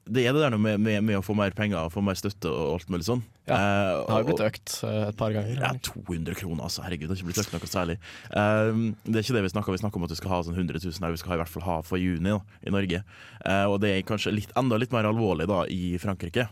Det 0.06 0.21
er 0.21 0.34
det 0.38 0.41
der 0.43 0.54
med, 0.62 0.78
med, 0.80 1.01
med 1.01 1.17
å 1.17 1.23
få 1.25 1.34
mer 1.34 1.49
penger, 1.58 1.89
få 1.89 1.97
mer 2.06 2.13
støtte 2.13 2.45
og 2.45 2.75
alt 2.75 2.89
mulig 2.93 3.08
sånn. 3.08 3.23
Ja, 3.49 3.56
Eh, 3.58 4.04
Det 4.06 4.12
har 4.13 4.21
jo 4.21 4.28
blitt 4.28 4.43
økt 4.45 4.73
eh, 4.86 5.08
et 5.10 5.17
par 5.17 5.32
ganger. 5.34 5.58
ja, 5.58 5.71
200 5.82 6.36
kroner, 6.38 6.63
altså. 6.67 6.84
Herregud, 6.86 7.10
det 7.10 7.15
har 7.15 7.21
ikke 7.23 7.30
blitt 7.32 7.41
økt 7.41 7.56
noe 7.56 7.69
særlig. 7.71 7.95
Um, 8.30 8.84
det 9.06 9.15
er 9.17 9.23
ikke 9.25 9.34
det 9.38 9.43
vi 9.47 9.49
snakker 9.56 9.69
om. 9.73 9.78
Vi 9.78 9.82
snakker 9.82 9.97
om 9.97 10.06
at 10.06 10.13
vi 10.13 10.19
skal 10.19 10.30
ha 10.36 10.39
sånn 10.45 10.58
100 10.60 10.78
000 10.86 11.01
her, 11.01 11.12
vi 11.15 11.17
skal 11.23 11.34
ha, 11.34 11.38
i 11.39 11.41
hvert 11.41 11.54
fall 11.56 11.65
ha 11.65 11.78
for 11.86 11.97
juni 11.97 12.30
da, 12.36 12.38
i 12.62 12.73
Norge. 12.73 13.01
Uh, 13.41 13.65
og 13.73 13.80
det 13.82 13.95
er 13.95 14.06
kanskje 14.06 14.34
litt, 14.34 14.54
enda 14.58 14.78
litt 14.78 14.93
mer 14.93 15.10
alvorlig 15.10 15.49
da 15.49 15.63
i 15.73 15.97
Frankrike. 16.01 16.45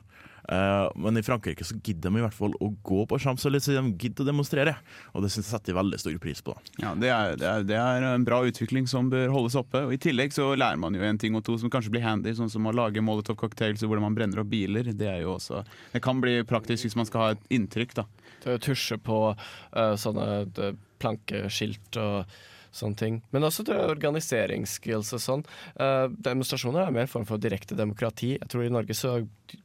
Eh, 0.49 0.91
men 0.95 1.17
i 1.17 1.23
Frankrike 1.23 1.63
så 1.63 1.75
gidder 1.79 2.09
de 2.09 2.19
i 2.19 2.23
hvert 2.23 2.35
fall 2.35 2.55
å 2.59 2.69
gå 2.83 3.05
på 3.09 3.19
Champs-Élysées, 3.21 3.77
de 3.77 3.93
gidder 3.95 4.25
å 4.25 4.27
demonstrere. 4.27 4.75
Og 5.13 5.23
det 5.23 5.31
synes 5.31 5.47
jeg 5.47 5.51
setter 5.53 5.73
de 5.73 5.77
veldig 5.79 5.99
stor 6.01 6.17
pris 6.23 6.43
på. 6.43 6.55
da. 6.55 6.73
Ja, 6.83 6.93
det 6.99 7.11
er, 7.15 7.35
det, 7.39 7.49
er, 7.49 7.67
det 7.69 7.79
er 7.79 8.07
en 8.09 8.27
bra 8.27 8.41
utvikling 8.47 8.89
som 8.89 9.11
bør 9.13 9.31
holdes 9.33 9.57
oppe. 9.59 9.85
Og 9.87 9.95
I 9.95 10.01
tillegg 10.03 10.35
så 10.35 10.51
lærer 10.59 10.81
man 10.81 10.97
jo 10.97 11.05
en 11.07 11.21
ting 11.21 11.37
og 11.39 11.45
to 11.47 11.57
som 11.61 11.71
kanskje 11.73 11.93
blir 11.95 12.05
handy, 12.05 12.35
sånn 12.37 12.51
som 12.51 12.67
å 12.67 12.75
lage 12.75 13.03
molotov 13.03 13.39
cocktails 13.39 13.83
og 13.83 13.93
hvordan 13.93 14.09
man 14.09 14.17
brenner 14.17 14.43
opp 14.43 14.51
biler. 14.51 14.91
Det 14.91 15.09
er 15.09 15.23
jo 15.23 15.37
også 15.37 15.63
Det 15.93 16.03
kan 16.03 16.21
bli 16.23 16.39
praktisk 16.47 16.87
hvis 16.87 16.99
man 16.99 17.09
skal 17.09 17.23
ha 17.23 17.35
et 17.37 17.53
inntrykk, 17.53 17.95
da. 18.01 18.07
Til 18.43 18.57
å 18.57 18.63
tusje 18.63 18.99
på 18.99 19.19
uh, 19.31 19.93
sånne 19.99 20.25
eh, 20.59 20.73
plankeskilt 20.99 21.99
og 22.01 22.33
sånne 22.73 22.97
ting. 22.97 23.19
Men 23.33 23.45
også 23.47 23.65
til 23.67 23.77
organiseringsskills 23.77 25.13
og 25.15 25.21
sånn. 25.21 25.45
Uh, 25.77 26.09
demonstrasjoner 26.25 26.87
er 26.87 26.95
mer 26.95 27.05
en 27.05 27.11
form 27.11 27.27
for 27.29 27.41
direkte 27.41 27.77
demokrati. 27.77 28.33
Jeg 28.39 28.49
tror 28.51 28.65
i 28.65 28.73
Norge 28.73 28.97
så 28.97 29.15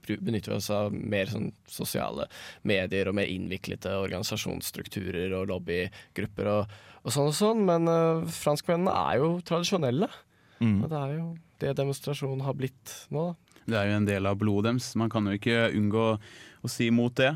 benytter 0.09 0.53
vi 0.53 0.59
oss 0.59 0.71
av 0.75 0.93
mer 0.93 1.33
sånn 1.33 1.51
sosiale 1.71 2.29
medier 2.69 3.09
og 3.09 3.19
mer 3.19 3.31
innviklede 3.33 3.97
organisasjonsstrukturer 4.05 5.35
og 5.39 5.49
lobbygrupper 5.53 6.53
og, 6.53 6.79
og 7.03 7.15
sånn 7.15 7.33
og 7.33 7.37
sånn. 7.39 7.65
Men 7.69 7.91
uh, 7.91 8.25
franskmennene 8.39 8.97
er 9.09 9.23
jo 9.25 9.35
tradisjonelle. 9.49 10.11
Mm. 10.61 10.81
Og 10.83 10.89
det 10.91 11.03
er 11.03 11.15
jo 11.17 11.29
det 11.59 11.77
demonstrasjonen 11.79 12.45
har 12.47 12.55
blitt 12.59 12.99
nå, 13.15 13.31
da. 13.31 13.55
Det 13.69 13.77
er 13.77 13.91
jo 13.91 13.97
en 13.99 14.07
del 14.09 14.29
av 14.29 14.39
blodet 14.41 14.71
deres. 14.71 14.95
Man 14.97 15.11
kan 15.13 15.27
jo 15.29 15.37
ikke 15.37 15.67
unngå 15.77 16.05
å 16.17 16.71
si 16.73 16.89
imot 16.89 17.19
det. 17.21 17.35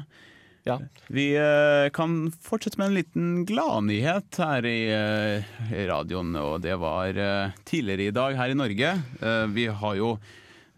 Ja. 0.62 0.77
Vi 1.11 1.33
eh, 1.35 1.88
kan 1.94 2.29
fortsette 2.42 2.79
med 2.79 2.90
en 2.90 2.98
liten 3.01 3.31
gladnyhet 3.48 4.38
her 4.38 4.66
i 4.68 4.79
eh, 4.94 5.57
radioen, 5.88 6.37
og 6.38 6.61
det 6.62 6.77
var 6.79 7.18
eh, 7.18 7.57
tidligere 7.66 8.12
i 8.12 8.14
dag 8.14 8.38
her 8.38 8.53
i 8.53 8.59
Norge. 8.59 8.92
Eh, 9.18 9.46
vi 9.51 9.66
har 9.66 9.98
jo 9.98 10.14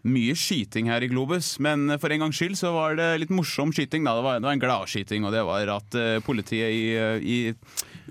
mye 0.05 0.33
skyting 0.37 0.89
her 0.89 1.05
i 1.05 1.09
Globus, 1.09 1.55
men 1.61 1.89
for 2.01 2.13
en 2.13 2.25
gangs 2.25 2.37
skyld 2.37 2.57
så 2.57 2.71
var 2.73 2.97
det 2.97 3.11
litt 3.21 3.33
morsom 3.33 3.73
skyting. 3.73 4.05
Da. 4.05 4.15
Det, 4.17 4.25
var, 4.25 4.39
det 4.41 4.49
var 4.49 4.57
en 4.57 4.63
gladskyting, 4.63 5.25
og 5.25 5.37
det 5.37 5.45
var 5.45 5.75
at 5.77 5.99
eh, 6.01 6.17
politiet 6.25 6.73
i, 6.73 6.87
eh, 6.97 7.21
i 7.21 7.39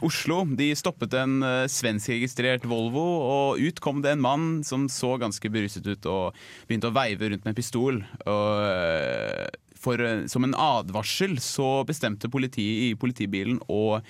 Oslo 0.05 0.41
de 0.59 0.73
stoppet 0.75 1.15
en 1.17 1.37
svenskregistrert 1.71 2.65
Volvo, 2.67 3.03
og 3.03 3.61
ut 3.63 3.79
kom 3.83 4.01
det 4.03 4.15
en 4.15 4.23
mann 4.23 4.47
som 4.67 4.89
så 4.91 5.15
ganske 5.23 5.51
beruset 5.55 5.87
ut 5.87 6.09
og 6.11 6.41
begynte 6.67 6.91
å 6.91 6.97
veive 6.97 7.31
rundt 7.31 7.47
med 7.47 7.55
pistol. 7.59 8.03
Og, 8.27 9.61
for, 9.85 10.01
eh, 10.01 10.25
som 10.31 10.47
en 10.47 10.57
advarsel 10.57 11.37
så 11.42 11.85
bestemte 11.87 12.31
politiet 12.33 12.88
i 12.88 12.97
politibilen 12.99 13.61
å 13.68 14.01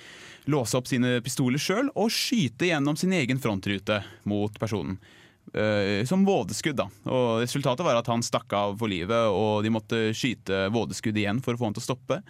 låse 0.51 0.77
opp 0.77 0.87
sine 0.89 1.19
pistoler 1.25 1.61
sjøl 1.61 1.91
og 1.93 2.13
skyte 2.13 2.69
gjennom 2.69 2.97
sin 2.99 3.13
egen 3.17 3.41
frontrute 3.41 4.01
mot 4.29 4.59
personen. 4.61 4.99
Eh, 5.53 6.03
som 6.09 6.25
vådeskudd, 6.25 6.75
da. 6.79 6.89
Og 7.05 7.43
Resultatet 7.43 7.85
var 7.85 7.99
at 7.99 8.09
han 8.09 8.23
stakk 8.25 8.53
av 8.57 8.77
for 8.79 8.91
livet, 8.91 9.29
og 9.29 9.63
de 9.63 9.71
måtte 9.73 10.05
skyte 10.17 10.67
vådeskudd 10.73 11.17
igjen 11.21 11.41
for 11.45 11.53
å 11.53 11.61
få 11.61 11.69
han 11.69 11.77
til 11.77 11.85
å 11.85 11.89
stoppe. 11.91 12.21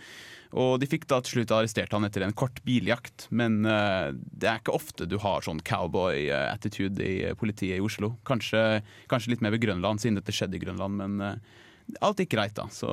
Og 0.56 0.80
De 0.80 0.88
fikk 0.88 1.08
da 1.10 1.20
til 1.24 1.40
slutt 1.40 1.52
arrestert 1.56 1.92
han 1.96 2.06
etter 2.08 2.24
en 2.24 2.36
kort 2.36 2.62
biljakt, 2.68 3.28
men 3.36 3.66
uh, 3.68 4.14
det 4.14 4.48
er 4.48 4.62
ikke 4.62 4.76
ofte 4.78 5.08
du 5.10 5.18
har 5.20 5.44
sånn 5.44 5.60
cowboy-attitude 5.66 7.04
i 7.04 7.16
politiet 7.40 7.80
i 7.80 7.84
Oslo. 7.84 8.14
Kanskje, 8.28 8.84
kanskje 9.12 9.34
litt 9.34 9.44
mer 9.44 9.56
ved 9.56 9.66
Grønland, 9.66 10.00
siden 10.00 10.20
dette 10.22 10.36
skjedde 10.36 10.56
i 10.60 10.64
Grønland, 10.64 10.96
men 11.02 11.26
eh, 11.26 11.65
alt 12.02 12.22
gikk 12.22 12.34
greit, 12.34 12.56
da. 12.58 12.68
Så 12.74 12.90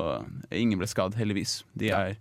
ingen 0.53 0.81
ble 0.81 0.89
skadd, 0.91 1.17
heldigvis. 1.19 1.63
De 1.79 1.91
er 1.95 2.17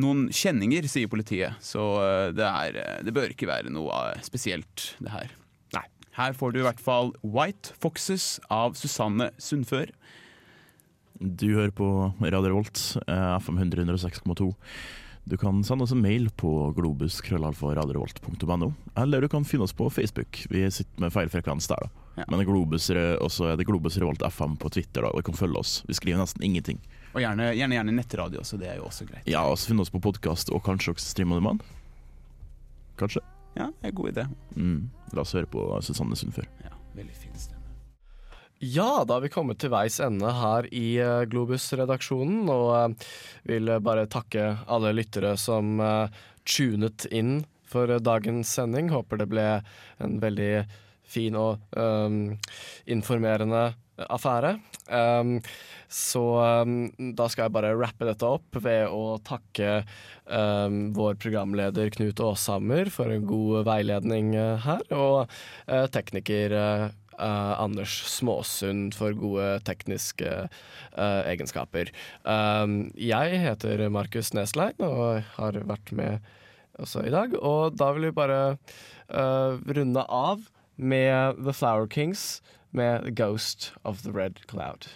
noen 0.00 0.28
kjenninger, 0.34 0.88
sier 0.90 1.10
politiet, 1.10 1.58
så 1.64 1.84
eh, 2.04 2.26
det, 2.36 2.46
er, 2.46 2.80
eh, 2.80 2.98
det 3.06 3.14
bør 3.16 3.32
ikke 3.32 3.48
være 3.50 3.72
noe 3.72 4.02
eh, 4.10 4.24
spesielt, 4.26 4.90
det 5.00 5.14
her. 5.14 5.34
Nei. 5.76 5.86
Her 6.18 6.36
får 6.36 6.52
du 6.52 6.60
i 6.60 6.66
hvert 6.66 6.82
fall 6.82 7.14
White 7.24 7.76
Foxes 7.80 8.34
av 8.52 8.76
Susanne 8.78 9.30
Sundfør. 9.40 9.92
Du 11.20 11.50
hører 11.52 11.72
på 11.76 11.86
Radio 12.22 12.48
Revolt, 12.48 12.80
eh, 13.06 13.36
FM 13.40 13.60
106,2. 13.60 14.52
Du 15.30 15.36
kan 15.38 15.64
sende 15.64 15.84
oss 15.84 15.92
en 15.94 16.00
mail 16.02 16.30
på 16.30 16.72
globus.krøllalfa.radiorevolt.no, 16.74 18.72
eller 18.98 19.20
du 19.22 19.28
kan 19.30 19.44
finne 19.46 19.62
oss 19.62 19.72
på 19.72 19.86
Facebook. 19.90 20.46
Vi 20.50 20.64
sitter 20.74 21.00
med 21.04 21.12
feil 21.14 21.30
frekvens 21.30 21.68
der, 21.70 21.76
da. 21.86 21.88
Ja. 22.16 22.24
Men 22.32 22.42
Globus, 22.48 22.90
også 22.90 23.52
er 23.52 23.56
det 23.56 23.68
Globus 23.68 23.94
Revolt 24.02 24.22
FM 24.26 24.56
på 24.58 24.68
Twitter, 24.74 25.06
da. 25.06 25.12
og 25.14 25.22
du 25.22 25.28
kan 25.30 25.38
følge 25.38 25.62
oss. 25.62 25.84
Vi 25.86 25.94
skriver 25.94 26.18
nesten 26.18 26.42
ingenting. 26.42 26.82
Og 27.14 27.22
gjerne, 27.22 27.52
gjerne, 27.54 27.78
gjerne 27.78 27.94
nettradio, 27.94 28.42
så 28.42 28.58
det 28.58 28.72
er 28.72 28.80
jo 28.80 28.88
også 28.90 29.06
greit. 29.06 29.30
Ja, 29.30 29.44
og 29.46 29.54
så 29.54 29.70
finne 29.70 29.86
oss 29.86 29.94
på 29.94 30.02
podkast, 30.02 30.50
og 30.50 30.64
kanskje 30.66 30.96
også 30.96 31.12
streame 31.12 31.38
on 31.38 31.44
demand. 31.44 31.62
Kanskje. 32.98 33.22
Ja, 33.54 33.70
det 33.70 33.86
er 33.86 33.94
en 33.94 34.00
god 34.02 34.10
idé. 34.10 34.26
Mm. 34.58 34.90
La 35.14 35.22
oss 35.22 35.38
høre 35.38 35.46
på 35.50 35.62
Susanne 35.86 36.18
Sundfør. 36.18 36.50
Ja, 36.66 36.74
veldig 36.98 37.14
fin 37.22 37.38
stemme. 37.38 37.59
Ja, 38.62 39.04
da 39.08 39.14
har 39.14 39.22
vi 39.24 39.30
kommet 39.32 39.56
til 39.62 39.70
veis 39.72 39.94
ende 40.04 40.28
her 40.36 40.66
i 40.76 40.98
eh, 41.00 41.22
Globus-redaksjonen, 41.32 42.42
og 42.52 42.66
eh, 42.76 43.06
vil 43.48 43.72
bare 43.80 44.04
takke 44.12 44.50
alle 44.68 44.92
lyttere 44.98 45.30
som 45.40 45.80
eh, 45.80 46.18
tunet 46.44 47.06
inn 47.08 47.38
for 47.64 47.88
dagens 48.04 48.52
sending. 48.52 48.90
Håper 48.92 49.22
det 49.22 49.30
ble 49.32 49.46
en 50.04 50.18
veldig 50.20 50.52
fin 51.08 51.38
og 51.40 51.72
um, 51.72 52.36
informerende 52.84 53.70
affære. 54.12 54.54
Um, 54.92 55.38
så 55.90 56.22
um, 56.62 56.76
da 57.16 57.26
skal 57.30 57.46
jeg 57.46 57.54
bare 57.56 57.72
rappe 57.78 58.06
dette 58.06 58.28
opp 58.28 58.60
ved 58.62 58.92
å 58.92 59.18
takke 59.26 59.80
um, 60.26 60.90
vår 60.96 61.18
programleder 61.22 61.90
Knut 61.96 62.22
Aashammer 62.22 62.92
for 62.94 63.10
en 63.10 63.26
god 63.26 63.66
veiledning 63.68 64.34
her, 64.36 64.84
og 64.94 65.24
uh, 65.26 65.86
tekniker 65.90 66.54
eh, 66.60 66.88
eh, 67.20 67.54
Anders 67.60 68.00
Småsund 68.08 68.96
for 68.96 69.14
gode 69.14 69.60
tekniske 69.68 70.32
uh, 70.48 71.22
egenskaper. 71.28 71.92
Um, 72.24 72.90
jeg 72.96 73.38
heter 73.44 73.86
Markus 73.92 74.32
Neslein 74.36 74.80
og 74.82 75.22
har 75.36 75.60
vært 75.68 75.92
med 75.92 76.30
også 76.80 77.04
i 77.06 77.12
dag. 77.12 77.36
Og 77.38 77.76
da 77.78 77.92
vil 77.96 78.08
vi 78.08 78.16
bare 78.16 78.40
eh, 78.50 79.60
runde 79.76 80.06
av 80.06 80.48
med 80.76 81.40
The 81.44 81.54
Flower 81.56 81.86
Kings 81.90 82.40
med 82.70 83.14
Ghost 83.16 83.72
of 83.84 84.02
the 84.02 84.12
Red 84.14 84.46
Cloud. 84.48 84.88